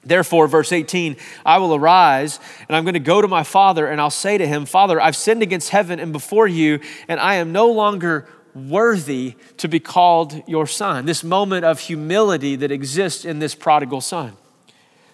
Therefore, 0.03 0.47
verse 0.47 0.73
18, 0.73 1.15
I 1.45 1.57
will 1.57 1.73
arise 1.73 2.41
and 2.67 2.75
I'm 2.75 2.83
going 2.83 2.95
to 2.95 2.99
go 2.99 3.21
to 3.21 3.29
my 3.29 3.43
father 3.43 3.87
and 3.87 4.01
I'll 4.01 4.09
say 4.09 4.37
to 4.37 4.45
him, 4.45 4.65
Father, 4.65 4.99
I've 4.99 5.15
sinned 5.15 5.41
against 5.41 5.69
heaven 5.69 6.01
and 6.01 6.11
before 6.11 6.47
you, 6.47 6.81
and 7.07 7.19
I 7.19 7.35
am 7.35 7.53
no 7.53 7.71
longer 7.71 8.27
worthy 8.53 9.35
to 9.57 9.69
be 9.69 9.79
called 9.79 10.43
your 10.47 10.67
son. 10.67 11.05
This 11.05 11.23
moment 11.23 11.63
of 11.63 11.79
humility 11.79 12.57
that 12.57 12.71
exists 12.71 13.23
in 13.23 13.39
this 13.39 13.55
prodigal 13.55 14.01
son. 14.01 14.35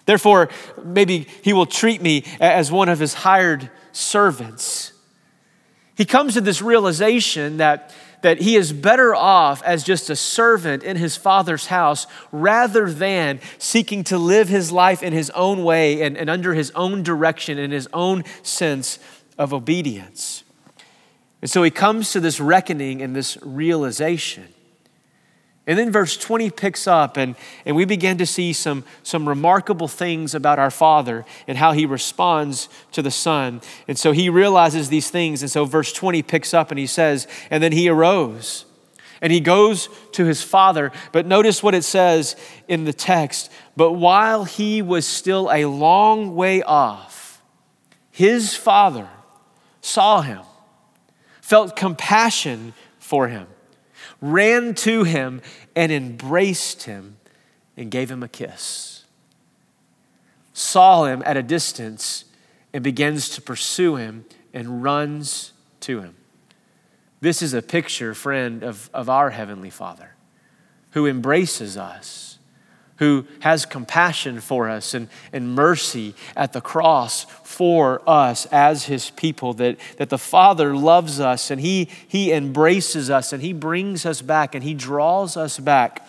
Therefore, 0.04 0.48
maybe 0.82 1.28
he 1.42 1.52
will 1.52 1.66
treat 1.66 2.02
me 2.02 2.24
as 2.40 2.72
one 2.72 2.88
of 2.88 2.98
his 2.98 3.14
hired 3.14 3.70
servants. 3.92 4.93
He 5.96 6.04
comes 6.04 6.34
to 6.34 6.40
this 6.40 6.60
realization 6.60 7.58
that, 7.58 7.94
that 8.22 8.40
he 8.40 8.56
is 8.56 8.72
better 8.72 9.14
off 9.14 9.62
as 9.62 9.84
just 9.84 10.10
a 10.10 10.16
servant 10.16 10.82
in 10.82 10.96
his 10.96 11.16
father's 11.16 11.66
house 11.66 12.06
rather 12.32 12.90
than 12.90 13.40
seeking 13.58 14.02
to 14.04 14.18
live 14.18 14.48
his 14.48 14.72
life 14.72 15.02
in 15.02 15.12
his 15.12 15.30
own 15.30 15.62
way 15.62 16.02
and, 16.02 16.16
and 16.16 16.28
under 16.28 16.54
his 16.54 16.70
own 16.72 17.02
direction 17.02 17.58
and 17.58 17.72
his 17.72 17.88
own 17.92 18.24
sense 18.42 18.98
of 19.38 19.52
obedience. 19.52 20.42
And 21.42 21.50
so 21.50 21.62
he 21.62 21.70
comes 21.70 22.12
to 22.12 22.20
this 22.20 22.40
reckoning 22.40 23.02
and 23.02 23.14
this 23.14 23.36
realization. 23.42 24.53
And 25.66 25.78
then 25.78 25.90
verse 25.90 26.16
20 26.18 26.50
picks 26.50 26.86
up, 26.86 27.16
and, 27.16 27.36
and 27.64 27.74
we 27.74 27.86
begin 27.86 28.18
to 28.18 28.26
see 28.26 28.52
some, 28.52 28.84
some 29.02 29.26
remarkable 29.26 29.88
things 29.88 30.34
about 30.34 30.58
our 30.58 30.70
Father 30.70 31.24
and 31.48 31.56
how 31.56 31.72
he 31.72 31.86
responds 31.86 32.68
to 32.92 33.00
the 33.00 33.10
Son. 33.10 33.62
And 33.88 33.98
so 33.98 34.12
he 34.12 34.28
realizes 34.28 34.90
these 34.90 35.10
things. 35.10 35.40
And 35.40 35.50
so 35.50 35.64
verse 35.64 35.90
20 35.92 36.22
picks 36.22 36.52
up 36.52 36.70
and 36.70 36.78
he 36.78 36.86
says, 36.86 37.26
And 37.48 37.62
then 37.62 37.72
he 37.72 37.88
arose 37.88 38.66
and 39.22 39.32
he 39.32 39.40
goes 39.40 39.88
to 40.12 40.26
his 40.26 40.42
Father. 40.42 40.92
But 41.12 41.24
notice 41.24 41.62
what 41.62 41.74
it 41.74 41.84
says 41.84 42.36
in 42.68 42.84
the 42.84 42.92
text. 42.92 43.50
But 43.74 43.92
while 43.92 44.44
he 44.44 44.82
was 44.82 45.06
still 45.06 45.50
a 45.50 45.64
long 45.64 46.34
way 46.34 46.62
off, 46.62 47.42
his 48.10 48.54
Father 48.54 49.08
saw 49.80 50.20
him, 50.20 50.42
felt 51.40 51.74
compassion 51.74 52.74
for 52.98 53.28
him 53.28 53.46
ran 54.24 54.74
to 54.74 55.04
him 55.04 55.42
and 55.76 55.92
embraced 55.92 56.84
him 56.84 57.18
and 57.76 57.90
gave 57.90 58.10
him 58.10 58.22
a 58.22 58.28
kiss. 58.28 59.04
Saw 60.54 61.04
him 61.04 61.22
at 61.26 61.36
a 61.36 61.42
distance 61.42 62.24
and 62.72 62.82
begins 62.82 63.28
to 63.30 63.42
pursue 63.42 63.96
him 63.96 64.24
and 64.54 64.82
runs 64.82 65.52
to 65.80 66.00
him. 66.00 66.14
This 67.20 67.42
is 67.42 67.52
a 67.52 67.60
picture, 67.60 68.14
friend, 68.14 68.62
of, 68.62 68.88
of 68.94 69.10
our 69.10 69.30
Heavenly 69.30 69.70
Father 69.70 70.14
who 70.92 71.06
embraces 71.06 71.76
us 71.76 72.33
who 72.96 73.26
has 73.40 73.66
compassion 73.66 74.40
for 74.40 74.68
us 74.68 74.94
and, 74.94 75.08
and 75.32 75.54
mercy 75.54 76.14
at 76.36 76.52
the 76.52 76.60
cross 76.60 77.24
for 77.24 78.02
us 78.08 78.46
as 78.46 78.84
his 78.84 79.10
people, 79.10 79.52
that, 79.54 79.78
that 79.98 80.10
the 80.10 80.18
Father 80.18 80.76
loves 80.76 81.18
us 81.18 81.50
and 81.50 81.60
he, 81.60 81.88
he 82.06 82.32
embraces 82.32 83.10
us 83.10 83.32
and 83.32 83.42
he 83.42 83.52
brings 83.52 84.06
us 84.06 84.22
back 84.22 84.54
and 84.54 84.62
he 84.62 84.74
draws 84.74 85.36
us 85.36 85.58
back 85.58 86.06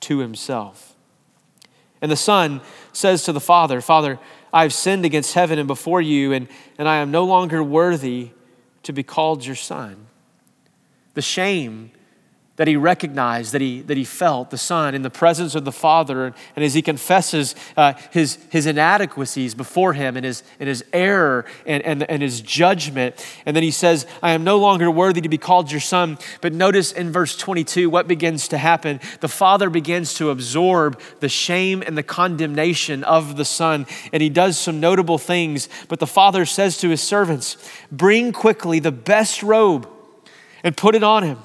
to 0.00 0.18
himself. 0.18 0.94
And 2.00 2.10
the 2.10 2.16
Son 2.16 2.60
says 2.92 3.24
to 3.24 3.32
the 3.32 3.40
Father, 3.40 3.80
Father, 3.80 4.18
I 4.52 4.62
have 4.62 4.72
sinned 4.72 5.04
against 5.04 5.34
heaven 5.34 5.58
and 5.58 5.66
before 5.66 6.00
you, 6.00 6.32
and, 6.32 6.48
and 6.78 6.88
I 6.88 6.96
am 6.96 7.10
no 7.10 7.24
longer 7.24 7.62
worthy 7.62 8.30
to 8.84 8.92
be 8.92 9.02
called 9.02 9.44
your 9.44 9.56
Son. 9.56 10.06
The 11.14 11.22
shame 11.22 11.90
that 12.56 12.66
he 12.66 12.76
recognized, 12.76 13.52
that 13.52 13.60
he, 13.60 13.82
that 13.82 13.96
he 13.96 14.04
felt, 14.04 14.50
the 14.50 14.58
Son, 14.58 14.94
in 14.94 15.02
the 15.02 15.10
presence 15.10 15.54
of 15.54 15.64
the 15.64 15.72
Father. 15.72 16.34
And 16.56 16.64
as 16.64 16.74
he 16.74 16.82
confesses 16.82 17.54
uh, 17.76 17.92
his, 18.10 18.38
his 18.50 18.66
inadequacies 18.66 19.54
before 19.54 19.92
him 19.92 20.16
and 20.16 20.24
his, 20.24 20.42
and 20.58 20.68
his 20.68 20.84
error 20.92 21.44
and, 21.66 21.82
and, 21.82 22.02
and 22.10 22.22
his 22.22 22.40
judgment. 22.40 23.24
And 23.44 23.54
then 23.54 23.62
he 23.62 23.70
says, 23.70 24.06
I 24.22 24.32
am 24.32 24.42
no 24.42 24.58
longer 24.58 24.90
worthy 24.90 25.20
to 25.20 25.28
be 25.28 25.38
called 25.38 25.70
your 25.70 25.80
Son. 25.80 26.18
But 26.40 26.54
notice 26.54 26.92
in 26.92 27.12
verse 27.12 27.36
22 27.36 27.90
what 27.90 28.08
begins 28.08 28.48
to 28.48 28.58
happen. 28.58 29.00
The 29.20 29.28
Father 29.28 29.68
begins 29.68 30.14
to 30.14 30.30
absorb 30.30 30.98
the 31.20 31.28
shame 31.28 31.82
and 31.86 31.96
the 31.96 32.02
condemnation 32.02 33.04
of 33.04 33.36
the 33.36 33.44
Son. 33.44 33.86
And 34.12 34.22
he 34.22 34.30
does 34.30 34.58
some 34.58 34.80
notable 34.80 35.18
things. 35.18 35.68
But 35.88 36.00
the 36.00 36.06
Father 36.06 36.46
says 36.46 36.78
to 36.78 36.88
his 36.88 37.02
servants, 37.02 37.58
Bring 37.92 38.32
quickly 38.32 38.78
the 38.78 38.92
best 38.92 39.42
robe 39.42 39.88
and 40.64 40.74
put 40.74 40.94
it 40.94 41.02
on 41.02 41.22
him 41.22 41.38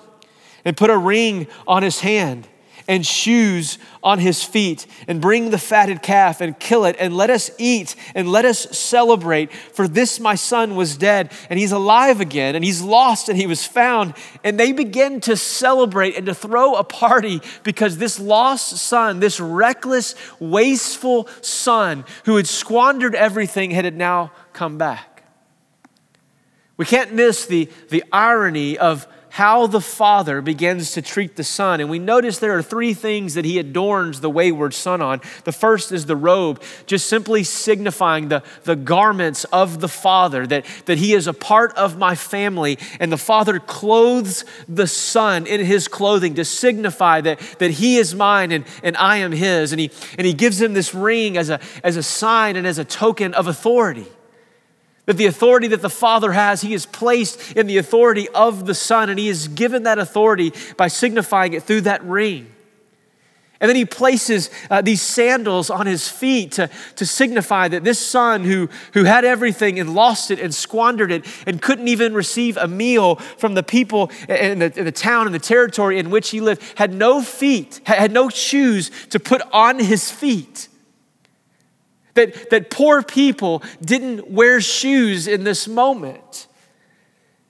and 0.65 0.77
put 0.77 0.89
a 0.89 0.97
ring 0.97 1.47
on 1.67 1.83
his 1.83 1.99
hand 1.99 2.47
and 2.87 3.05
shoes 3.05 3.77
on 4.03 4.19
his 4.19 4.43
feet 4.43 4.85
and 5.07 5.21
bring 5.21 5.49
the 5.49 5.57
fatted 5.57 6.01
calf 6.01 6.41
and 6.41 6.59
kill 6.59 6.85
it 6.85 6.95
and 6.99 7.15
let 7.15 7.29
us 7.29 7.51
eat 7.57 7.95
and 8.15 8.27
let 8.27 8.45
us 8.45 8.77
celebrate. 8.77 9.51
For 9.51 9.87
this 9.87 10.19
my 10.19 10.35
son 10.35 10.75
was 10.75 10.97
dead 10.97 11.31
and 11.49 11.59
he's 11.59 11.71
alive 11.71 12.19
again 12.19 12.55
and 12.55 12.65
he's 12.65 12.81
lost 12.81 13.29
and 13.29 13.37
he 13.37 13.47
was 13.47 13.65
found. 13.65 14.13
And 14.43 14.59
they 14.59 14.71
begin 14.71 15.21
to 15.21 15.37
celebrate 15.37 16.17
and 16.17 16.25
to 16.25 16.33
throw 16.33 16.75
a 16.75 16.83
party 16.83 17.41
because 17.63 17.97
this 17.97 18.19
lost 18.19 18.77
son 18.77 19.19
this 19.19 19.39
reckless 19.39 20.15
wasteful 20.39 21.27
son 21.41 22.03
who 22.25 22.35
had 22.35 22.47
squandered 22.47 23.15
everything 23.15 23.71
had 23.71 23.95
now 23.95 24.31
come 24.53 24.77
back. 24.77 25.23
We 26.77 26.85
can't 26.85 27.13
miss 27.13 27.45
the, 27.45 27.69
the 27.89 28.03
irony 28.11 28.77
of 28.77 29.07
how 29.31 29.65
the 29.65 29.79
Father 29.79 30.41
begins 30.41 30.91
to 30.91 31.01
treat 31.01 31.37
the 31.37 31.43
Son. 31.43 31.79
And 31.79 31.89
we 31.89 31.99
notice 31.99 32.37
there 32.37 32.57
are 32.57 32.61
three 32.61 32.93
things 32.93 33.33
that 33.35 33.45
he 33.45 33.59
adorns 33.59 34.19
the 34.19 34.29
wayward 34.29 34.73
Son 34.73 35.01
on. 35.01 35.21
The 35.45 35.53
first 35.53 35.93
is 35.93 36.05
the 36.05 36.17
robe, 36.17 36.61
just 36.85 37.07
simply 37.07 37.45
signifying 37.45 38.27
the, 38.27 38.43
the 38.65 38.75
garments 38.75 39.45
of 39.45 39.79
the 39.79 39.87
Father, 39.87 40.45
that, 40.47 40.65
that 40.85 40.97
he 40.97 41.13
is 41.13 41.27
a 41.27 41.33
part 41.33 41.73
of 41.77 41.97
my 41.97 42.13
family. 42.13 42.77
And 42.99 43.09
the 43.09 43.17
Father 43.17 43.57
clothes 43.57 44.43
the 44.67 44.87
Son 44.87 45.47
in 45.47 45.65
his 45.65 45.87
clothing 45.87 46.35
to 46.35 46.43
signify 46.43 47.21
that, 47.21 47.39
that 47.59 47.71
he 47.71 47.95
is 47.95 48.13
mine 48.13 48.51
and, 48.51 48.65
and 48.83 48.97
I 48.97 49.17
am 49.17 49.31
his. 49.31 49.71
And 49.71 49.79
he, 49.79 49.91
and 50.17 50.27
he 50.27 50.33
gives 50.33 50.61
him 50.61 50.73
this 50.73 50.93
ring 50.93 51.37
as 51.37 51.49
a, 51.49 51.61
as 51.85 51.95
a 51.95 52.03
sign 52.03 52.57
and 52.57 52.67
as 52.67 52.77
a 52.77 52.83
token 52.83 53.33
of 53.33 53.47
authority. 53.47 54.07
That 55.05 55.17
the 55.17 55.25
authority 55.25 55.67
that 55.67 55.81
the 55.81 55.89
Father 55.89 56.31
has, 56.31 56.61
He 56.61 56.73
is 56.73 56.85
placed 56.85 57.53
in 57.53 57.67
the 57.67 57.77
authority 57.77 58.29
of 58.29 58.65
the 58.65 58.75
Son, 58.75 59.09
and 59.09 59.17
He 59.19 59.29
is 59.29 59.47
given 59.47 59.83
that 59.83 59.99
authority 59.99 60.53
by 60.77 60.87
signifying 60.87 61.53
it 61.53 61.63
through 61.63 61.81
that 61.81 62.03
ring. 62.03 62.51
And 63.61 63.69
then 63.69 63.75
he 63.75 63.85
places 63.85 64.49
uh, 64.71 64.81
these 64.81 65.03
sandals 65.03 65.69
on 65.69 65.85
his 65.85 66.09
feet 66.09 66.53
to, 66.53 66.67
to 66.95 67.05
signify 67.05 67.67
that 67.67 67.83
this 67.83 67.99
son 67.99 68.43
who, 68.43 68.69
who 68.95 69.03
had 69.03 69.23
everything 69.23 69.79
and 69.79 69.93
lost 69.93 70.31
it 70.31 70.39
and 70.39 70.51
squandered 70.51 71.11
it 71.11 71.25
and 71.45 71.61
couldn't 71.61 71.87
even 71.87 72.15
receive 72.15 72.57
a 72.57 72.67
meal 72.67 73.17
from 73.37 73.53
the 73.53 73.61
people 73.61 74.09
in 74.27 74.57
the, 74.57 74.77
in 74.77 74.83
the 74.83 74.91
town 74.91 75.27
and 75.27 75.35
the 75.35 75.39
territory 75.39 75.99
in 75.99 76.09
which 76.09 76.31
he 76.31 76.41
lived 76.41 76.63
had 76.75 76.91
no 76.91 77.21
feet, 77.21 77.81
had 77.85 78.11
no 78.11 78.29
shoes 78.29 78.89
to 79.11 79.19
put 79.19 79.43
on 79.53 79.77
his 79.77 80.09
feet. 80.09 80.67
That, 82.13 82.49
that 82.49 82.69
poor 82.69 83.01
people 83.03 83.63
didn't 83.81 84.29
wear 84.29 84.59
shoes 84.59 85.27
in 85.27 85.43
this 85.43 85.67
moment. 85.67 86.47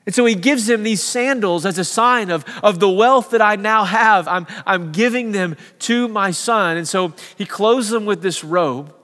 And 0.05 0.15
so 0.15 0.25
he 0.25 0.35
gives 0.35 0.69
him 0.69 0.83
these 0.83 1.01
sandals 1.01 1.65
as 1.65 1.77
a 1.77 1.85
sign 1.85 2.31
of, 2.31 2.43
of 2.63 2.79
the 2.79 2.89
wealth 2.89 3.31
that 3.31 3.41
I 3.41 3.55
now 3.55 3.83
have. 3.83 4.27
I'm, 4.27 4.47
I'm 4.65 4.91
giving 4.91 5.31
them 5.31 5.57
to 5.79 6.07
my 6.07 6.31
son. 6.31 6.77
And 6.77 6.87
so 6.87 7.13
he 7.37 7.45
clothes 7.45 7.89
them 7.89 8.05
with 8.05 8.21
this 8.21 8.43
robe. 8.43 8.95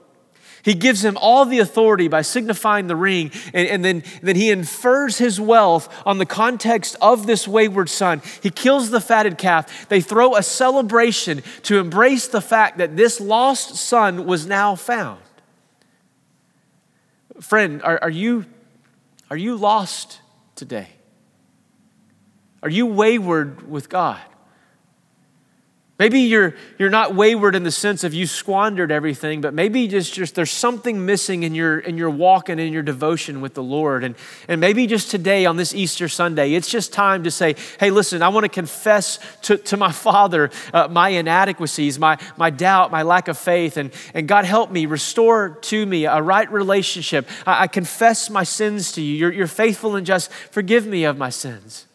He 0.63 0.73
gives 0.73 1.05
him 1.05 1.17
all 1.21 1.45
the 1.45 1.59
authority 1.59 2.09
by 2.09 2.23
signifying 2.23 2.87
the 2.87 2.95
ring, 2.97 3.31
and, 3.53 3.69
and 3.69 3.85
then, 3.85 4.03
then 4.21 4.35
he 4.35 4.49
infers 4.51 5.17
his 5.17 5.39
wealth 5.39 5.87
on 6.05 6.17
the 6.17 6.25
context 6.25 6.97
of 7.01 7.25
this 7.25 7.47
wayward 7.47 7.89
son. 7.89 8.21
He 8.43 8.49
kills 8.49 8.89
the 8.89 8.99
fatted 8.99 9.37
calf. 9.37 9.87
They 9.87 10.01
throw 10.01 10.35
a 10.35 10.43
celebration 10.43 11.41
to 11.63 11.79
embrace 11.79 12.27
the 12.27 12.41
fact 12.41 12.79
that 12.79 12.97
this 12.97 13.21
lost 13.21 13.75
son 13.75 14.25
was 14.25 14.45
now 14.45 14.75
found. 14.75 15.21
Friend, 17.41 17.81
are, 17.83 17.99
are, 18.01 18.09
you, 18.09 18.45
are 19.29 19.37
you 19.37 19.55
lost 19.55 20.21
today? 20.55 20.87
Are 22.63 22.69
you 22.69 22.85
wayward 22.85 23.69
with 23.69 23.89
God? 23.89 24.21
Maybe 25.99 26.19
you're, 26.19 26.53
you're 26.77 26.91
not 26.91 27.15
wayward 27.15 27.55
in 27.55 27.63
the 27.63 27.71
sense 27.71 28.03
of 28.03 28.13
you 28.13 28.27
squandered 28.27 28.91
everything, 28.91 29.41
but 29.41 29.55
maybe 29.55 29.87
just, 29.87 30.13
just 30.13 30.35
there's 30.35 30.51
something 30.51 31.07
missing 31.07 31.41
in 31.41 31.55
your, 31.55 31.79
in 31.79 31.97
your 31.97 32.11
walk 32.11 32.49
and 32.49 32.61
in 32.61 32.71
your 32.71 32.83
devotion 32.83 33.41
with 33.41 33.55
the 33.55 33.63
Lord. 33.63 34.03
And, 34.03 34.13
and 34.47 34.61
maybe 34.61 34.85
just 34.85 35.09
today 35.09 35.47
on 35.47 35.57
this 35.57 35.73
Easter 35.73 36.07
Sunday, 36.07 36.53
it's 36.53 36.69
just 36.69 36.93
time 36.93 37.23
to 37.23 37.31
say, 37.31 37.55
hey, 37.79 37.89
listen, 37.89 38.21
I 38.21 38.29
want 38.29 38.43
to 38.43 38.49
confess 38.49 39.17
to, 39.43 39.57
to 39.57 39.77
my 39.77 39.91
Father 40.07 40.51
uh, 40.71 40.87
my 40.87 41.09
inadequacies, 41.09 41.97
my, 41.97 42.19
my 42.37 42.51
doubt, 42.51 42.91
my 42.91 43.01
lack 43.01 43.27
of 43.27 43.35
faith. 43.35 43.75
And, 43.75 43.91
and 44.13 44.27
God, 44.27 44.45
help 44.45 44.69
me, 44.69 44.85
restore 44.85 45.57
to 45.61 45.83
me 45.83 46.05
a 46.05 46.21
right 46.21 46.51
relationship. 46.51 47.27
I, 47.47 47.63
I 47.63 47.67
confess 47.67 48.29
my 48.29 48.43
sins 48.43 48.91
to 48.93 49.01
you. 49.01 49.15
You're, 49.15 49.33
you're 49.33 49.47
faithful 49.47 49.95
and 49.95 50.05
just. 50.05 50.31
Forgive 50.51 50.85
me 50.85 51.05
of 51.05 51.17
my 51.17 51.31
sins. 51.31 51.87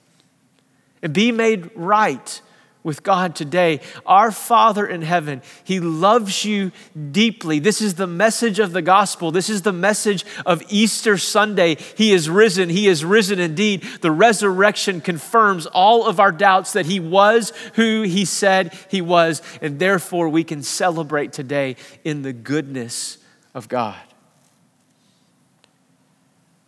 And 1.03 1.13
be 1.13 1.31
made 1.31 1.71
right 1.77 2.41
with 2.83 3.03
God 3.03 3.35
today. 3.35 3.81
Our 4.07 4.31
Father 4.31 4.87
in 4.87 5.03
heaven, 5.03 5.43
He 5.65 5.81
loves 5.81 6.45
you 6.45 6.73
deeply. 7.11 7.59
This 7.59 7.81
is 7.81 7.95
the 7.95 8.07
message 8.07 8.59
of 8.59 8.73
the 8.73 8.83
gospel. 8.83 9.31
This 9.31 9.49
is 9.49 9.63
the 9.63 9.73
message 9.73 10.25
of 10.45 10.63
Easter 10.69 11.17
Sunday. 11.19 11.77
He 11.97 12.13
is 12.13 12.29
risen. 12.29 12.69
He 12.69 12.89
is 12.89 13.05
risen 13.05 13.39
indeed. 13.39 13.83
The 14.01 14.11
resurrection 14.11 15.01
confirms 15.01 15.67
all 15.67 16.07
of 16.07 16.21
our 16.21 16.33
doubts 16.33 16.73
that 16.73 16.87
He 16.87 17.01
was 17.01 17.53
who 17.75 18.03
He 18.03 18.25
said 18.25 18.77
He 18.89 19.01
was, 19.01 19.43
and 19.61 19.79
therefore 19.79 20.29
we 20.29 20.45
can 20.45 20.63
celebrate 20.63 21.33
today 21.33 21.77
in 22.05 22.23
the 22.23 22.33
goodness 22.33 23.19
of 23.55 23.69
God. 23.69 24.01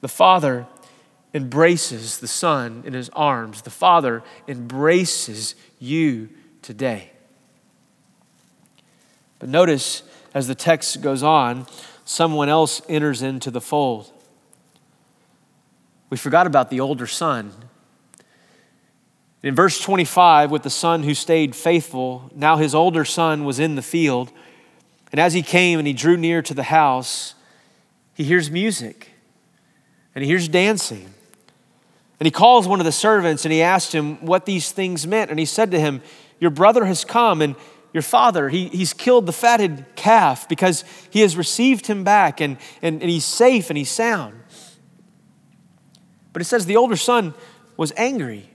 The 0.00 0.09
Father 0.09 0.66
embraces 1.34 2.18
the 2.18 2.28
Son 2.28 2.84
in 2.86 2.92
his 2.92 3.10
arms. 3.10 3.62
The 3.62 3.70
Father 3.70 4.22
embraces 4.46 5.56
you 5.80 6.30
today. 6.62 7.10
But 9.40 9.48
notice 9.48 10.04
as 10.32 10.46
the 10.46 10.54
text 10.54 11.02
goes 11.02 11.22
on, 11.22 11.66
someone 12.04 12.48
else 12.48 12.80
enters 12.88 13.20
into 13.20 13.50
the 13.50 13.60
fold. 13.60 14.10
We 16.08 16.16
forgot 16.16 16.46
about 16.46 16.70
the 16.70 16.80
older 16.80 17.06
son. 17.06 17.52
In 19.42 19.54
verse 19.54 19.80
25, 19.80 20.50
with 20.50 20.62
the 20.62 20.70
son 20.70 21.02
who 21.02 21.12
stayed 21.12 21.54
faithful, 21.54 22.30
now 22.34 22.56
his 22.56 22.74
older 22.74 23.04
son 23.04 23.44
was 23.44 23.58
in 23.58 23.74
the 23.74 23.82
field. 23.82 24.30
And 25.12 25.20
as 25.20 25.34
he 25.34 25.42
came 25.42 25.78
and 25.78 25.86
he 25.86 25.92
drew 25.92 26.16
near 26.16 26.40
to 26.42 26.54
the 26.54 26.62
house, 26.62 27.34
he 28.14 28.24
hears 28.24 28.50
music 28.50 29.10
and 30.14 30.22
he 30.24 30.30
hears 30.30 30.48
dancing. 30.48 31.12
And 32.24 32.28
he 32.28 32.32
calls 32.32 32.66
one 32.66 32.80
of 32.80 32.86
the 32.86 32.90
servants 32.90 33.44
and 33.44 33.52
he 33.52 33.60
asked 33.60 33.94
him 33.94 34.16
what 34.24 34.46
these 34.46 34.72
things 34.72 35.06
meant. 35.06 35.30
And 35.30 35.38
he 35.38 35.44
said 35.44 35.70
to 35.72 35.78
him, 35.78 36.00
Your 36.40 36.50
brother 36.50 36.86
has 36.86 37.04
come, 37.04 37.42
and 37.42 37.54
your 37.92 38.02
father, 38.02 38.48
he, 38.48 38.68
he's 38.68 38.94
killed 38.94 39.26
the 39.26 39.32
fatted 39.34 39.84
calf 39.94 40.48
because 40.48 40.84
he 41.10 41.20
has 41.20 41.36
received 41.36 41.86
him 41.86 42.02
back 42.02 42.40
and, 42.40 42.56
and, 42.80 43.02
and 43.02 43.10
he's 43.10 43.26
safe 43.26 43.68
and 43.68 43.76
he's 43.76 43.90
sound. 43.90 44.40
But 46.32 46.40
it 46.40 46.46
says 46.46 46.64
the 46.64 46.78
older 46.78 46.96
son 46.96 47.34
was 47.76 47.92
angry 47.94 48.48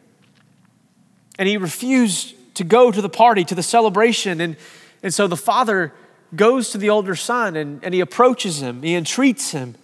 and 1.37 1.47
he 1.47 1.57
refused 1.57 2.33
to 2.55 2.63
go 2.63 2.91
to 2.91 3.03
the 3.03 3.07
party, 3.07 3.43
to 3.43 3.53
the 3.53 3.61
celebration. 3.61 4.41
And, 4.41 4.57
and 5.03 5.13
so 5.13 5.27
the 5.27 5.37
father 5.37 5.93
goes 6.35 6.71
to 6.71 6.79
the 6.79 6.89
older 6.89 7.15
son 7.15 7.55
and, 7.55 7.83
and 7.83 7.93
he 7.93 7.99
approaches 7.99 8.63
him, 8.63 8.81
he 8.81 8.95
entreats 8.95 9.51
him, 9.51 9.75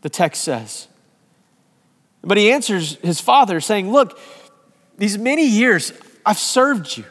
the 0.00 0.08
text 0.08 0.44
says. 0.44 0.88
But 2.24 2.38
he 2.38 2.50
answers 2.50 2.96
his 2.96 3.20
father 3.20 3.60
saying, 3.60 3.92
Look, 3.92 4.18
these 4.96 5.18
many 5.18 5.46
years 5.46 5.92
I've 6.24 6.38
served 6.38 6.96
you. 6.96 7.04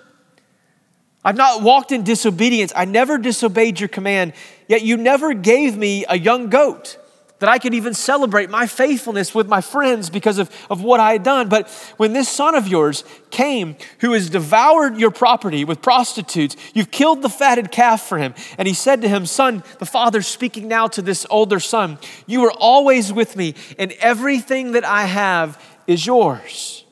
I've 1.24 1.38
not 1.38 1.62
walked 1.62 1.91
in 1.91 2.03
disobedience. 2.03 2.74
I 2.75 2.86
never 2.86 3.17
disobeyed 3.17 3.79
your 3.79 3.89
command, 3.89 4.34
yet 4.67 4.82
you 4.82 4.98
never 4.98 5.34
gave 5.34 5.77
me 5.77 6.05
a 6.10 6.17
young 6.17 6.50
goat 6.50 6.98
that 7.39 7.49
I 7.49 7.59
could 7.59 7.73
even 7.73 7.93
celebrate 7.93 8.49
my 8.49 8.67
faithfulness 8.67 9.35
with 9.35 9.47
my 9.47 9.59
friends 9.59 10.09
because 10.09 10.37
of, 10.37 10.49
of 10.69 10.81
what 10.81 10.99
I 10.99 11.13
had 11.13 11.23
done. 11.23 11.49
But 11.49 11.69
when 11.97 12.13
this 12.13 12.29
son 12.29 12.55
of 12.55 12.67
yours 12.67 13.03
came, 13.31 13.75
who 13.99 14.13
has 14.13 14.29
devoured 14.29 14.98
your 14.98 15.11
property 15.11 15.65
with 15.65 15.81
prostitutes, 15.81 16.55
you've 16.74 16.91
killed 16.91 17.22
the 17.22 17.29
fatted 17.29 17.72
calf 17.72 18.01
for 18.03 18.17
him. 18.17 18.33
And 18.57 18.67
he 18.67 18.74
said 18.74 19.01
to 19.01 19.09
him, 19.09 19.25
Son, 19.25 19.63
the 19.79 19.85
father 19.85 20.22
speaking 20.22 20.67
now 20.67 20.87
to 20.87 21.01
this 21.01 21.25
older 21.29 21.59
son, 21.59 21.98
You 22.27 22.46
are 22.46 22.53
always 22.53 23.11
with 23.11 23.35
me, 23.35 23.55
and 23.77 23.91
everything 23.93 24.72
that 24.72 24.85
I 24.85 25.03
have 25.03 25.61
is 25.85 26.05
yours. 26.05 26.83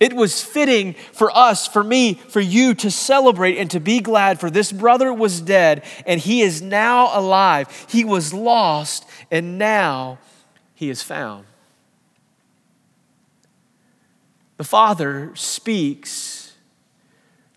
It 0.00 0.12
was 0.12 0.42
fitting 0.42 0.94
for 1.12 1.34
us, 1.34 1.66
for 1.66 1.84
me, 1.84 2.14
for 2.14 2.40
you 2.40 2.74
to 2.74 2.90
celebrate 2.90 3.58
and 3.58 3.70
to 3.70 3.80
be 3.80 4.00
glad, 4.00 4.40
for 4.40 4.50
this 4.50 4.72
brother 4.72 5.12
was 5.12 5.40
dead 5.40 5.84
and 6.04 6.20
he 6.20 6.42
is 6.42 6.60
now 6.60 7.16
alive. 7.18 7.86
He 7.88 8.04
was 8.04 8.34
lost 8.34 9.08
and 9.30 9.58
now 9.58 10.18
he 10.74 10.90
is 10.90 11.02
found. 11.02 11.46
The 14.56 14.64
Father 14.64 15.32
speaks 15.34 16.52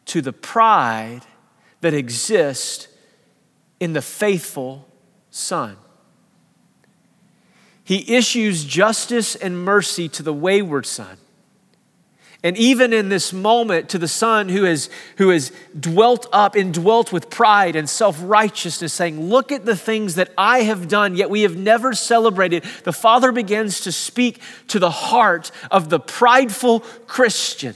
to 0.06 0.21
the 0.21 0.34
pride 0.34 1.21
that 1.82 1.93
exists 1.93 2.88
in 3.80 3.93
the 3.93 4.01
faithful 4.01 4.88
Son. 5.30 5.77
He 7.88 8.15
issues 8.15 8.65
justice 8.65 9.36
and 9.36 9.63
mercy 9.63 10.10
to 10.10 10.21
the 10.21 10.34
wayward 10.34 10.86
son. 10.86 11.17
And 12.43 12.56
even 12.56 12.93
in 12.93 13.10
this 13.10 13.34
moment, 13.34 13.89
to 13.89 13.97
the 13.97 14.08
son 14.08 14.50
who 14.50 14.63
has, 14.63 14.89
dwelt 15.80 16.28
up, 16.32 16.56
indwelt 16.56 17.12
with 17.12 17.32
pride 17.32 17.76
and 17.76 17.89
self 17.89 18.19
righteousness, 18.21 18.93
saying, 18.93 19.30
Look 19.30 19.52
at 19.52 19.65
the 19.65 19.76
things 19.76 20.15
that 20.15 20.32
I 20.38 20.60
have 20.60 20.88
done, 20.88 21.15
yet 21.15 21.32
we 21.32 21.41
have 21.41 21.58
never 21.58 21.93
celebrated, 21.93 22.63
the 22.84 22.93
father 22.93 23.32
begins 23.32 23.82
to 23.82 23.91
speak 23.91 24.39
to 24.67 24.78
the 24.78 24.91
heart 24.91 25.52
of 25.71 25.89
the 25.89 26.00
prideful 26.00 26.82
Christian, 27.08 27.76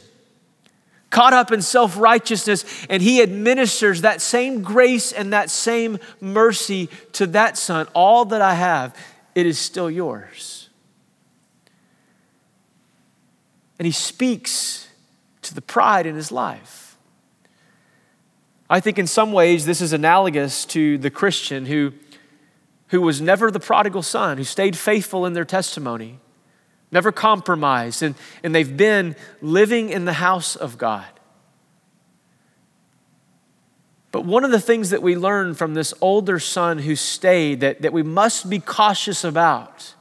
caught 1.10 1.34
up 1.34 1.52
in 1.52 1.64
self 1.64 1.98
righteousness, 1.98 2.64
and 2.88 3.02
he 3.02 3.24
administers 3.24 4.02
that 4.02 4.22
same 4.22 4.62
grace 4.62 5.12
and 5.12 5.34
that 5.34 5.50
same 5.50 5.98
mercy 6.20 6.88
to 7.14 7.26
that 7.28 7.58
son. 7.58 7.88
All 7.96 8.26
that 8.26 8.44
I 8.44 8.54
have, 8.54 8.96
it 9.34 9.48
is 9.48 9.58
still 9.58 9.90
yours. 9.90 10.61
And 13.82 13.88
he 13.88 13.92
speaks 13.92 14.88
to 15.42 15.56
the 15.56 15.62
pride 15.62 16.06
in 16.06 16.14
his 16.14 16.32
life. 16.32 16.98
I 18.70 18.80
think 18.80 19.00
in 19.00 19.08
some 19.08 19.32
ways 19.32 19.66
this 19.66 19.82
is 19.82 19.92
analogous 19.92 20.66
to 20.66 21.00
the 21.00 21.10
Christian 21.10 21.66
who, 21.66 21.94
who 22.90 23.02
was 23.02 23.22
never 23.22 23.50
the 23.50 23.60
prodigal 23.60 24.04
son, 24.04 24.38
who 24.38 24.44
stayed 24.44 24.78
faithful 24.78 25.26
in 25.26 25.34
their 25.34 25.46
testimony, 25.46 26.20
never 26.92 27.12
compromised, 27.12 28.04
and, 28.04 28.14
and 28.44 28.54
they've 28.54 28.78
been 28.78 29.16
living 29.42 29.90
in 29.90 30.06
the 30.06 30.14
house 30.14 30.56
of 30.56 30.78
God. 30.78 31.20
But 34.12 34.26
one 34.26 34.46
of 34.46 34.52
the 34.52 34.62
things 34.62 34.92
that 34.92 35.02
we 35.02 35.16
learn 35.16 35.56
from 35.56 35.74
this 35.74 35.92
older 36.02 36.38
son 36.38 36.78
who 36.78 36.96
stayed 36.96 37.62
that, 37.62 37.82
that 37.82 37.94
we 37.94 38.04
must 38.04 38.48
be 38.48 38.60
cautious 38.60 39.24
about 39.24 39.96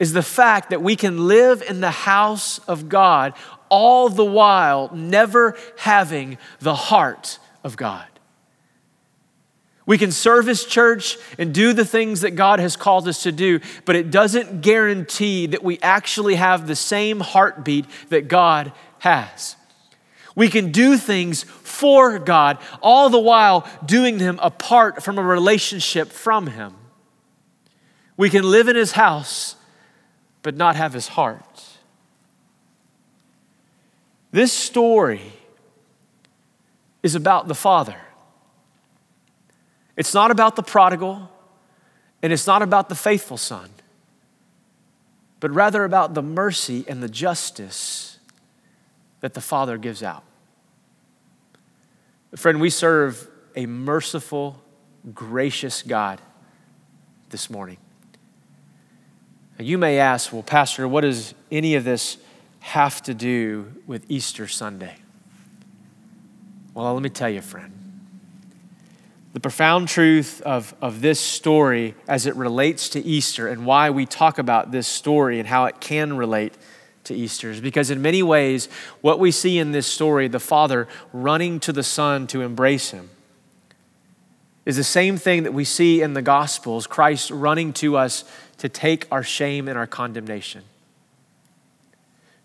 is 0.00 0.14
the 0.14 0.22
fact 0.22 0.70
that 0.70 0.82
we 0.82 0.96
can 0.96 1.28
live 1.28 1.62
in 1.62 1.80
the 1.80 1.90
house 1.90 2.58
of 2.60 2.88
God 2.88 3.34
all 3.68 4.08
the 4.08 4.24
while 4.24 4.90
never 4.92 5.56
having 5.76 6.38
the 6.58 6.74
heart 6.74 7.38
of 7.62 7.76
God. 7.76 8.06
We 9.86 9.98
can 9.98 10.10
serve 10.10 10.46
His 10.46 10.64
church 10.64 11.18
and 11.38 11.52
do 11.52 11.72
the 11.72 11.84
things 11.84 12.22
that 12.22 12.32
God 12.32 12.60
has 12.60 12.76
called 12.76 13.06
us 13.08 13.22
to 13.24 13.32
do, 13.32 13.60
but 13.84 13.94
it 13.94 14.10
doesn't 14.10 14.62
guarantee 14.62 15.46
that 15.46 15.62
we 15.62 15.78
actually 15.80 16.36
have 16.36 16.66
the 16.66 16.76
same 16.76 17.20
heartbeat 17.20 17.84
that 18.08 18.28
God 18.28 18.72
has. 19.00 19.56
We 20.34 20.48
can 20.48 20.72
do 20.72 20.96
things 20.96 21.42
for 21.42 22.18
God, 22.18 22.58
all 22.80 23.10
the 23.10 23.18
while 23.18 23.68
doing 23.84 24.18
them 24.18 24.38
apart 24.42 25.02
from 25.02 25.18
a 25.18 25.22
relationship 25.22 26.08
from 26.08 26.46
Him. 26.46 26.74
We 28.16 28.30
can 28.30 28.48
live 28.48 28.68
in 28.68 28.76
His 28.76 28.92
house 28.92 29.56
but 30.42 30.56
not 30.56 30.76
have 30.76 30.92
his 30.92 31.08
heart. 31.08 31.64
This 34.32 34.52
story 34.52 35.20
is 37.02 37.14
about 37.14 37.48
the 37.48 37.54
Father. 37.54 37.96
It's 39.96 40.14
not 40.14 40.30
about 40.30 40.56
the 40.56 40.62
prodigal, 40.62 41.30
and 42.22 42.32
it's 42.32 42.46
not 42.46 42.62
about 42.62 42.88
the 42.88 42.94
faithful 42.94 43.36
son, 43.36 43.70
but 45.40 45.50
rather 45.50 45.84
about 45.84 46.14
the 46.14 46.22
mercy 46.22 46.84
and 46.88 47.02
the 47.02 47.08
justice 47.08 48.18
that 49.20 49.34
the 49.34 49.40
Father 49.40 49.76
gives 49.76 50.02
out. 50.02 50.24
Friend, 52.36 52.60
we 52.60 52.70
serve 52.70 53.28
a 53.56 53.66
merciful, 53.66 54.62
gracious 55.12 55.82
God 55.82 56.20
this 57.30 57.50
morning. 57.50 57.78
You 59.60 59.76
may 59.76 59.98
ask, 59.98 60.32
well, 60.32 60.42
Pastor, 60.42 60.88
what 60.88 61.02
does 61.02 61.34
any 61.50 61.74
of 61.74 61.84
this 61.84 62.16
have 62.60 63.02
to 63.02 63.14
do 63.14 63.72
with 63.86 64.06
Easter 64.08 64.48
Sunday? 64.48 64.96
Well, 66.72 66.94
let 66.94 67.02
me 67.02 67.10
tell 67.10 67.28
you, 67.28 67.42
friend. 67.42 67.72
The 69.32 69.40
profound 69.40 69.88
truth 69.88 70.40
of, 70.42 70.74
of 70.80 71.02
this 71.02 71.20
story 71.20 71.94
as 72.08 72.26
it 72.26 72.34
relates 72.36 72.88
to 72.90 73.00
Easter 73.00 73.48
and 73.48 73.66
why 73.66 73.90
we 73.90 74.06
talk 74.06 74.38
about 74.38 74.72
this 74.72 74.88
story 74.88 75.38
and 75.38 75.46
how 75.46 75.66
it 75.66 75.80
can 75.80 76.16
relate 76.16 76.54
to 77.04 77.14
Easter 77.14 77.50
is 77.50 77.60
because, 77.60 77.90
in 77.90 78.00
many 78.02 78.22
ways, 78.22 78.68
what 79.02 79.18
we 79.18 79.30
see 79.30 79.58
in 79.58 79.72
this 79.72 79.86
story, 79.86 80.26
the 80.26 80.40
Father 80.40 80.88
running 81.12 81.60
to 81.60 81.72
the 81.72 81.82
Son 81.82 82.26
to 82.28 82.40
embrace 82.40 82.90
him, 82.90 83.10
is 84.66 84.76
the 84.76 84.84
same 84.84 85.16
thing 85.16 85.44
that 85.44 85.54
we 85.54 85.64
see 85.64 86.02
in 86.02 86.14
the 86.14 86.22
Gospels 86.22 86.86
Christ 86.86 87.30
running 87.30 87.72
to 87.74 87.96
us 87.96 88.24
to 88.60 88.68
take 88.68 89.06
our 89.10 89.22
shame 89.22 89.68
and 89.68 89.76
our 89.76 89.86
condemnation. 89.86 90.62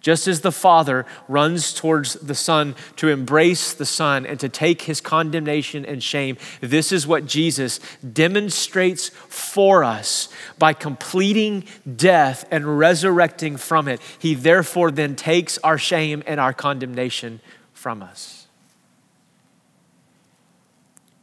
Just 0.06 0.28
as 0.28 0.42
the 0.42 0.52
Father 0.52 1.04
runs 1.28 1.74
towards 1.74 2.14
the 2.14 2.36
Son 2.36 2.76
to 2.98 3.10
embrace 3.10 3.74
the 3.74 3.88
Son 3.88 4.24
and 4.24 4.40
to 4.40 4.48
take 4.48 4.84
his 4.84 5.02
condemnation 5.02 5.84
and 5.84 6.04
shame, 6.04 6.38
this 6.62 6.92
is 6.92 7.08
what 7.08 7.26
Jesus 7.26 7.80
demonstrates 8.14 9.10
for 9.10 9.84
us 9.84 10.30
by 10.60 10.74
completing 10.74 11.64
death 11.96 12.46
and 12.52 12.78
resurrecting 12.78 13.58
from 13.58 13.88
it. 13.88 14.00
He 14.20 14.36
therefore 14.36 14.92
then 14.92 15.16
takes 15.16 15.58
our 15.64 15.80
shame 15.80 16.22
and 16.28 16.40
our 16.40 16.54
condemnation 16.54 17.42
from 17.74 18.04
us. 18.04 18.46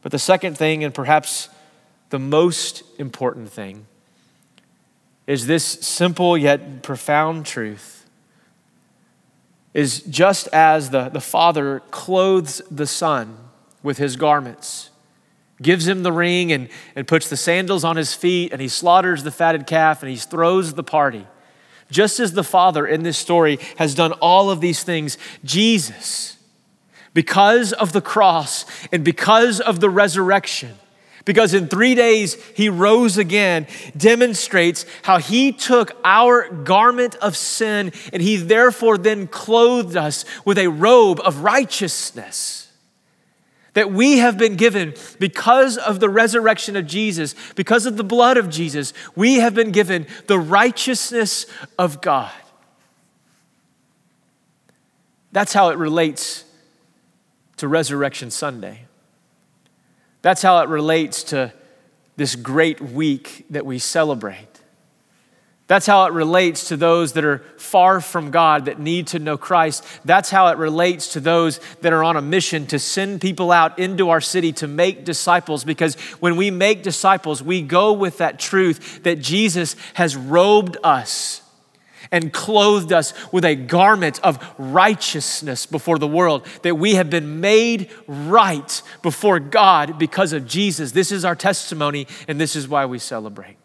But 0.01 0.11
the 0.11 0.19
second 0.19 0.57
thing, 0.57 0.83
and 0.83 0.93
perhaps 0.93 1.47
the 2.09 2.19
most 2.19 2.83
important 2.99 3.49
thing, 3.49 3.87
is 5.25 5.47
this 5.47 5.63
simple 5.63 6.37
yet 6.37 6.83
profound 6.83 7.45
truth 7.45 7.93
is 9.73 10.01
just 10.03 10.47
as 10.49 10.91
the, 10.91 11.09
the 11.09 11.21
Father 11.21 11.81
clothes 11.91 12.61
the 12.69 12.85
Son 12.85 13.37
with 13.81 13.97
his 13.97 14.15
garments, 14.15 14.91
gives 15.61 15.87
him 15.87 16.03
the 16.03 16.11
ring 16.11 16.51
and, 16.51 16.69
and 16.95 17.07
puts 17.07 17.29
the 17.29 17.37
sandals 17.37 17.83
on 17.83 17.95
his 17.95 18.13
feet, 18.13 18.51
and 18.51 18.61
he 18.61 18.67
slaughters 18.67 19.23
the 19.23 19.31
fatted 19.31 19.65
calf 19.65 20.01
and 20.01 20.11
he 20.11 20.17
throws 20.17 20.73
the 20.73 20.83
party. 20.83 21.25
Just 21.89 22.19
as 22.19 22.33
the 22.33 22.43
Father 22.43 22.85
in 22.85 23.03
this 23.03 23.17
story 23.17 23.59
has 23.77 23.95
done 23.95 24.13
all 24.13 24.49
of 24.49 24.61
these 24.61 24.83
things, 24.83 25.17
Jesus, 25.43 26.37
because 27.13 27.73
of 27.73 27.93
the 27.93 28.01
cross 28.01 28.65
and 28.91 29.03
because 29.03 29.59
of 29.59 29.79
the 29.79 29.89
resurrection, 29.89 30.75
because 31.25 31.53
in 31.53 31.67
three 31.67 31.95
days 31.95 32.35
he 32.55 32.69
rose 32.69 33.17
again, 33.17 33.67
demonstrates 33.95 34.85
how 35.03 35.19
he 35.19 35.51
took 35.51 35.97
our 36.03 36.49
garment 36.49 37.15
of 37.15 37.37
sin 37.37 37.93
and 38.11 38.21
he 38.21 38.37
therefore 38.37 38.97
then 38.97 39.27
clothed 39.27 39.95
us 39.95 40.25
with 40.43 40.57
a 40.57 40.67
robe 40.67 41.21
of 41.23 41.39
righteousness. 41.39 42.71
That 43.73 43.91
we 43.91 44.19
have 44.19 44.37
been 44.37 44.55
given 44.55 44.93
because 45.17 45.77
of 45.77 45.99
the 45.99 46.09
resurrection 46.09 46.75
of 46.75 46.85
Jesus, 46.85 47.33
because 47.55 47.85
of 47.87 47.97
the 47.97 48.03
blood 48.03 48.37
of 48.37 48.49
Jesus, 48.49 48.93
we 49.15 49.35
have 49.35 49.55
been 49.55 49.71
given 49.71 50.05
the 50.27 50.37
righteousness 50.37 51.47
of 51.79 52.01
God. 52.01 52.31
That's 55.31 55.53
how 55.53 55.69
it 55.69 55.79
relates 55.79 56.45
to 57.57 57.67
Resurrection 57.67 58.29
Sunday. 58.29 58.85
That's 60.23 60.41
how 60.41 60.63
it 60.63 60.69
relates 60.69 61.23
to 61.25 61.53
this 62.15 62.35
great 62.35 62.81
week 62.81 63.45
that 63.51 63.65
we 63.65 63.77
celebrate. 63.77 64.47
That's 65.67 65.85
how 65.85 66.05
it 66.05 66.13
relates 66.13 66.69
to 66.69 66.77
those 66.77 67.13
that 67.13 67.25
are 67.25 67.39
far 67.57 68.01
from 68.01 68.31
God 68.31 68.65
that 68.65 68.79
need 68.79 69.07
to 69.07 69.19
know 69.19 69.37
Christ. 69.37 69.85
That's 70.05 70.29
how 70.29 70.47
it 70.47 70.57
relates 70.57 71.13
to 71.13 71.19
those 71.19 71.59
that 71.81 71.93
are 71.93 72.03
on 72.03 72.17
a 72.17 72.21
mission 72.21 72.65
to 72.67 72.79
send 72.79 73.21
people 73.21 73.51
out 73.51 73.79
into 73.79 74.09
our 74.09 74.21
city 74.21 74.51
to 74.53 74.67
make 74.67 75.05
disciples. 75.05 75.63
Because 75.63 75.95
when 76.19 76.35
we 76.37 76.51
make 76.51 76.83
disciples, 76.83 77.43
we 77.43 77.61
go 77.61 77.93
with 77.93 78.17
that 78.19 78.39
truth 78.39 79.03
that 79.03 79.19
Jesus 79.19 79.75
has 79.93 80.15
robed 80.15 80.77
us 80.83 81.42
and 82.13 82.31
clothed 82.31 82.93
us 82.93 83.13
with 83.33 83.43
a 83.43 83.55
garment 83.55 84.21
of 84.23 84.39
righteousness 84.57 85.65
before 85.65 85.97
the 85.97 86.07
world, 86.07 86.45
that 86.61 86.75
we 86.75 86.93
have 86.93 87.09
been 87.09 87.41
made 87.41 87.89
right 88.07 88.81
before 89.01 89.39
God 89.39 89.97
because 89.99 90.31
of 90.31 90.47
Jesus. 90.47 90.93
This 90.93 91.11
is 91.11 91.25
our 91.25 91.35
testimony, 91.35 92.07
and 92.27 92.39
this 92.39 92.55
is 92.55 92.67
why 92.67 92.85
we 92.85 92.99
celebrate. 92.99 93.57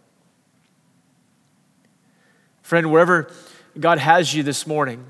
Friend, 2.62 2.90
wherever 2.90 3.30
God 3.78 3.98
has 3.98 4.34
you 4.34 4.42
this 4.42 4.66
morning, 4.66 5.04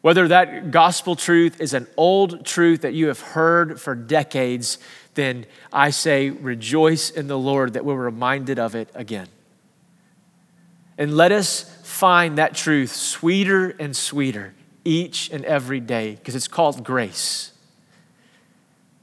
whether 0.00 0.28
that 0.28 0.70
gospel 0.70 1.14
truth 1.14 1.60
is 1.60 1.74
an 1.74 1.86
old 1.98 2.46
truth 2.46 2.80
that 2.80 2.94
you 2.94 3.08
have 3.08 3.20
heard 3.20 3.78
for 3.78 3.94
decades, 3.94 4.78
then 5.12 5.44
I 5.70 5.90
say 5.90 6.30
rejoice 6.30 7.10
in 7.10 7.26
the 7.26 7.38
Lord 7.38 7.74
that 7.74 7.84
we're 7.84 7.96
reminded 7.96 8.58
of 8.58 8.74
it 8.74 8.88
again. 8.94 9.28
And 11.00 11.16
let 11.16 11.32
us 11.32 11.62
find 11.82 12.36
that 12.36 12.54
truth 12.54 12.92
sweeter 12.92 13.70
and 13.80 13.96
sweeter 13.96 14.52
each 14.84 15.30
and 15.30 15.46
every 15.46 15.80
day 15.80 16.16
because 16.16 16.34
it's 16.34 16.46
called 16.46 16.84
grace. 16.84 17.52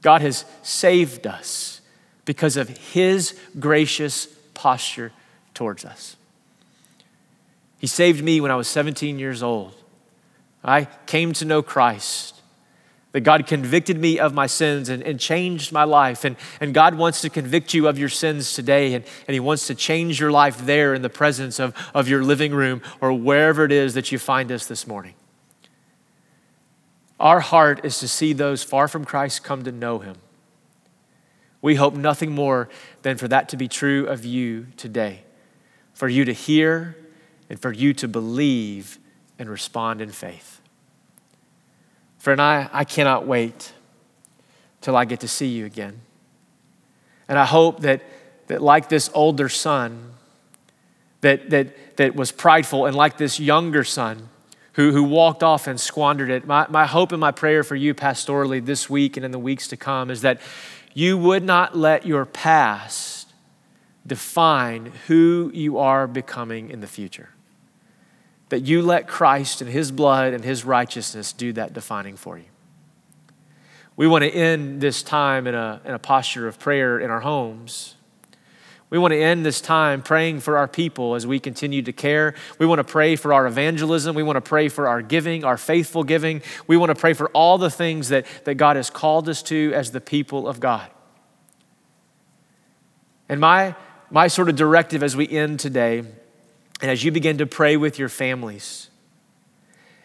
God 0.00 0.22
has 0.22 0.44
saved 0.62 1.26
us 1.26 1.80
because 2.24 2.56
of 2.56 2.68
his 2.68 3.36
gracious 3.58 4.26
posture 4.54 5.10
towards 5.54 5.84
us. 5.84 6.16
He 7.78 7.88
saved 7.88 8.22
me 8.22 8.40
when 8.40 8.52
I 8.52 8.56
was 8.56 8.68
17 8.68 9.18
years 9.18 9.42
old. 9.42 9.74
I 10.62 10.84
came 11.06 11.32
to 11.34 11.44
know 11.44 11.62
Christ 11.62 12.37
that 13.12 13.20
God 13.20 13.46
convicted 13.46 13.98
me 13.98 14.18
of 14.18 14.34
my 14.34 14.46
sins 14.46 14.88
and, 14.88 15.02
and 15.02 15.18
changed 15.18 15.72
my 15.72 15.84
life. 15.84 16.24
And, 16.24 16.36
and 16.60 16.74
God 16.74 16.94
wants 16.94 17.22
to 17.22 17.30
convict 17.30 17.72
you 17.72 17.88
of 17.88 17.98
your 17.98 18.10
sins 18.10 18.52
today, 18.52 18.94
and, 18.94 19.04
and 19.26 19.34
He 19.34 19.40
wants 19.40 19.66
to 19.68 19.74
change 19.74 20.20
your 20.20 20.30
life 20.30 20.58
there 20.66 20.94
in 20.94 21.02
the 21.02 21.08
presence 21.08 21.58
of, 21.58 21.74
of 21.94 22.08
your 22.08 22.22
living 22.22 22.52
room 22.52 22.82
or 23.00 23.12
wherever 23.12 23.64
it 23.64 23.72
is 23.72 23.94
that 23.94 24.12
you 24.12 24.18
find 24.18 24.52
us 24.52 24.66
this 24.66 24.86
morning. 24.86 25.14
Our 27.18 27.40
heart 27.40 27.84
is 27.84 27.98
to 28.00 28.08
see 28.08 28.32
those 28.32 28.62
far 28.62 28.86
from 28.88 29.04
Christ 29.04 29.42
come 29.42 29.64
to 29.64 29.72
know 29.72 29.98
Him. 29.98 30.16
We 31.60 31.74
hope 31.74 31.94
nothing 31.94 32.32
more 32.32 32.68
than 33.02 33.16
for 33.16 33.26
that 33.28 33.48
to 33.48 33.56
be 33.56 33.66
true 33.66 34.06
of 34.06 34.24
you 34.24 34.68
today, 34.76 35.22
for 35.94 36.08
you 36.08 36.24
to 36.24 36.32
hear 36.32 36.96
and 37.50 37.58
for 37.58 37.72
you 37.72 37.92
to 37.94 38.06
believe 38.06 38.98
and 39.38 39.48
respond 39.48 40.00
in 40.00 40.10
faith. 40.10 40.57
Friend, 42.18 42.40
I, 42.40 42.68
I 42.72 42.84
cannot 42.84 43.26
wait 43.26 43.72
till 44.80 44.96
I 44.96 45.04
get 45.04 45.20
to 45.20 45.28
see 45.28 45.46
you 45.46 45.64
again. 45.64 46.00
And 47.28 47.38
I 47.38 47.44
hope 47.44 47.80
that, 47.80 48.02
that 48.48 48.62
like 48.62 48.88
this 48.88 49.10
older 49.14 49.48
son, 49.48 50.12
that, 51.20 51.50
that, 51.50 51.96
that 51.96 52.14
was 52.14 52.32
prideful, 52.32 52.86
and 52.86 52.96
like 52.96 53.18
this 53.18 53.38
younger 53.38 53.84
son 53.84 54.28
who, 54.74 54.92
who 54.92 55.04
walked 55.04 55.42
off 55.42 55.66
and 55.66 55.80
squandered 55.80 56.30
it, 56.30 56.46
my, 56.46 56.66
my 56.68 56.86
hope 56.86 57.12
and 57.12 57.20
my 57.20 57.32
prayer 57.32 57.62
for 57.64 57.76
you 57.76 57.94
pastorally 57.94 58.64
this 58.64 58.88
week 58.88 59.16
and 59.16 59.24
in 59.24 59.32
the 59.32 59.38
weeks 59.38 59.68
to 59.68 59.76
come 59.76 60.10
is 60.10 60.22
that 60.22 60.40
you 60.94 61.18
would 61.18 61.44
not 61.44 61.76
let 61.76 62.06
your 62.06 62.24
past 62.24 63.32
define 64.06 64.92
who 65.06 65.50
you 65.52 65.78
are 65.78 66.06
becoming 66.06 66.70
in 66.70 66.80
the 66.80 66.86
future 66.86 67.28
that 68.48 68.60
you 68.60 68.82
let 68.82 69.06
Christ 69.06 69.60
and 69.60 69.70
His 69.70 69.90
blood 69.90 70.32
and 70.32 70.44
His 70.44 70.64
righteousness 70.64 71.32
do 71.32 71.52
that 71.54 71.72
defining 71.72 72.16
for 72.16 72.38
you. 72.38 72.44
We 73.96 74.06
want 74.06 74.22
to 74.22 74.30
end 74.30 74.80
this 74.80 75.02
time 75.02 75.46
in 75.46 75.54
a, 75.54 75.80
in 75.84 75.92
a 75.92 75.98
posture 75.98 76.46
of 76.46 76.58
prayer 76.58 77.00
in 77.00 77.10
our 77.10 77.20
homes. 77.20 77.96
We 78.90 78.98
want 78.98 79.12
to 79.12 79.20
end 79.20 79.44
this 79.44 79.60
time 79.60 80.02
praying 80.02 80.40
for 80.40 80.56
our 80.56 80.68
people 80.68 81.14
as 81.14 81.26
we 81.26 81.38
continue 81.38 81.82
to 81.82 81.92
care. 81.92 82.34
We 82.58 82.64
want 82.64 82.78
to 82.78 82.84
pray 82.84 83.16
for 83.16 83.34
our 83.34 83.46
evangelism. 83.46 84.14
We 84.16 84.22
want 84.22 84.36
to 84.36 84.40
pray 84.40 84.68
for 84.68 84.88
our 84.88 85.02
giving, 85.02 85.44
our 85.44 85.58
faithful 85.58 86.04
giving. 86.04 86.42
We 86.66 86.78
want 86.78 86.88
to 86.90 86.94
pray 86.94 87.12
for 87.12 87.28
all 87.30 87.58
the 87.58 87.70
things 87.70 88.08
that, 88.08 88.24
that 88.44 88.54
God 88.54 88.76
has 88.76 88.88
called 88.88 89.28
us 89.28 89.42
to 89.44 89.72
as 89.74 89.90
the 89.90 90.00
people 90.00 90.48
of 90.48 90.58
God. 90.58 90.88
And 93.28 93.40
my, 93.40 93.74
my 94.10 94.28
sort 94.28 94.48
of 94.48 94.56
directive 94.56 95.02
as 95.02 95.14
we 95.14 95.28
end 95.28 95.60
today 95.60 96.04
and 96.80 96.90
as 96.90 97.02
you 97.02 97.10
begin 97.10 97.38
to 97.38 97.46
pray 97.46 97.76
with 97.76 97.98
your 97.98 98.08
families 98.08 98.88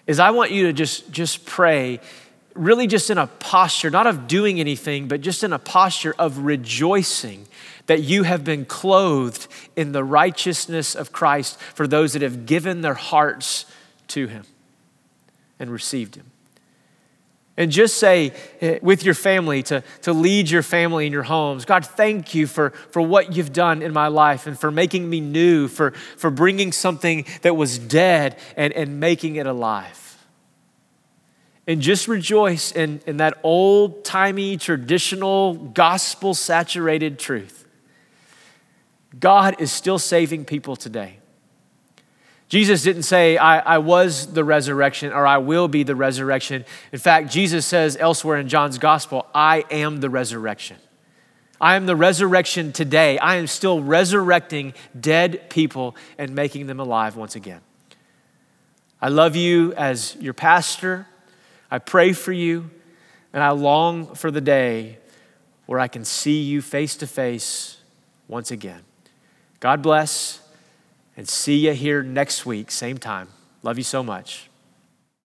is 0.05 0.19
I 0.19 0.31
want 0.31 0.51
you 0.51 0.67
to 0.67 0.73
just, 0.73 1.11
just 1.11 1.45
pray, 1.45 1.99
really 2.53 2.87
just 2.87 3.09
in 3.09 3.17
a 3.17 3.27
posture, 3.27 3.89
not 3.89 4.07
of 4.07 4.27
doing 4.27 4.59
anything, 4.59 5.07
but 5.07 5.21
just 5.21 5.43
in 5.43 5.53
a 5.53 5.59
posture 5.59 6.13
of 6.19 6.39
rejoicing 6.39 7.47
that 7.87 8.01
you 8.01 8.23
have 8.23 8.43
been 8.43 8.65
clothed 8.65 9.47
in 9.75 9.91
the 9.91 10.03
righteousness 10.03 10.95
of 10.95 11.11
Christ 11.11 11.59
for 11.59 11.87
those 11.87 12.13
that 12.13 12.21
have 12.21 12.45
given 12.45 12.81
their 12.81 12.93
hearts 12.93 13.65
to 14.09 14.27
Him 14.27 14.43
and 15.59 15.69
received 15.69 16.15
Him. 16.15 16.32
And 17.55 17.71
just 17.71 17.97
say 17.97 18.33
eh, 18.61 18.79
with 18.81 19.03
your 19.05 19.13
family 19.13 19.61
to, 19.63 19.83
to 20.01 20.13
lead 20.13 20.49
your 20.49 20.63
family 20.63 21.05
in 21.05 21.13
your 21.13 21.23
homes 21.23 21.65
God, 21.65 21.85
thank 21.85 22.33
you 22.33 22.47
for, 22.47 22.71
for 22.89 23.01
what 23.01 23.35
you've 23.35 23.53
done 23.53 23.81
in 23.81 23.93
my 23.93 24.07
life 24.07 24.47
and 24.47 24.59
for 24.59 24.71
making 24.71 25.09
me 25.09 25.19
new, 25.19 25.67
for, 25.67 25.91
for 25.91 26.31
bringing 26.31 26.71
something 26.71 27.25
that 27.43 27.55
was 27.55 27.77
dead 27.77 28.37
and, 28.57 28.73
and 28.73 28.99
making 28.99 29.35
it 29.35 29.45
alive. 29.45 29.99
And 31.65 31.79
just 31.79 32.07
rejoice 32.07 32.71
in, 32.71 33.01
in 33.05 33.17
that 33.17 33.37
old 33.43 34.03
timey, 34.03 34.57
traditional, 34.57 35.53
gospel 35.53 36.33
saturated 36.33 37.19
truth. 37.19 37.65
God 39.17 39.61
is 39.61 39.71
still 39.71 39.99
saving 39.99 40.45
people 40.45 40.75
today. 40.75 41.19
Jesus 42.53 42.83
didn't 42.83 43.01
say, 43.01 43.35
I, 43.35 43.57
I, 43.57 43.77
was 43.79 44.33
the 44.33 44.43
resurrection 44.43 45.11
or 45.11 45.25
I 45.25 45.39
will 45.39 45.67
be 45.67 45.81
the 45.81 45.95
resurrection. 45.95 46.65
In 46.91 46.99
fact, 46.99 47.31
Jesus 47.31 47.65
says 47.65 47.97
elsewhere 47.99 48.37
in 48.37 48.47
John's 48.47 48.77
gospel, 48.77 49.25
I 49.33 49.65
am 49.71 50.01
the 50.01 50.09
resurrection. 50.11 50.77
I 51.59 51.75
am 51.75 51.87
the 51.87 51.95
resurrection 51.95 52.71
today. 52.71 53.17
I 53.17 53.37
am 53.37 53.47
still 53.47 53.81
resurrecting 53.81 54.75
dead 54.99 55.49
people 55.49 55.95
and 56.19 56.35
making 56.35 56.67
them 56.67 56.79
alive 56.79 57.15
once 57.15 57.35
again. 57.35 57.61
I 59.01 59.07
love 59.07 59.35
you 59.35 59.73
as 59.73 60.15
your 60.19 60.35
pastor. 60.35 61.07
I 61.71 61.79
pray 61.79 62.13
for 62.13 62.33
you, 62.33 62.69
and 63.33 63.41
I 63.41 63.49
long 63.49 64.13
for 64.13 64.29
the 64.29 64.41
day 64.41 64.99
where 65.65 65.79
I 65.79 65.87
can 65.87 66.05
see 66.05 66.43
you 66.43 66.61
face 66.61 66.97
to 66.97 67.07
face 67.07 67.77
once 68.27 68.51
again. 68.51 68.83
God 69.59 69.81
bless 69.81 70.42
and 71.15 71.27
see 71.27 71.55
you 71.57 71.73
here 71.73 72.03
next 72.03 72.45
week, 72.45 72.71
same 72.71 72.97
time. 72.97 73.29
Love 73.61 73.77
you 73.77 73.83
so 73.83 74.03
much. 74.03 74.49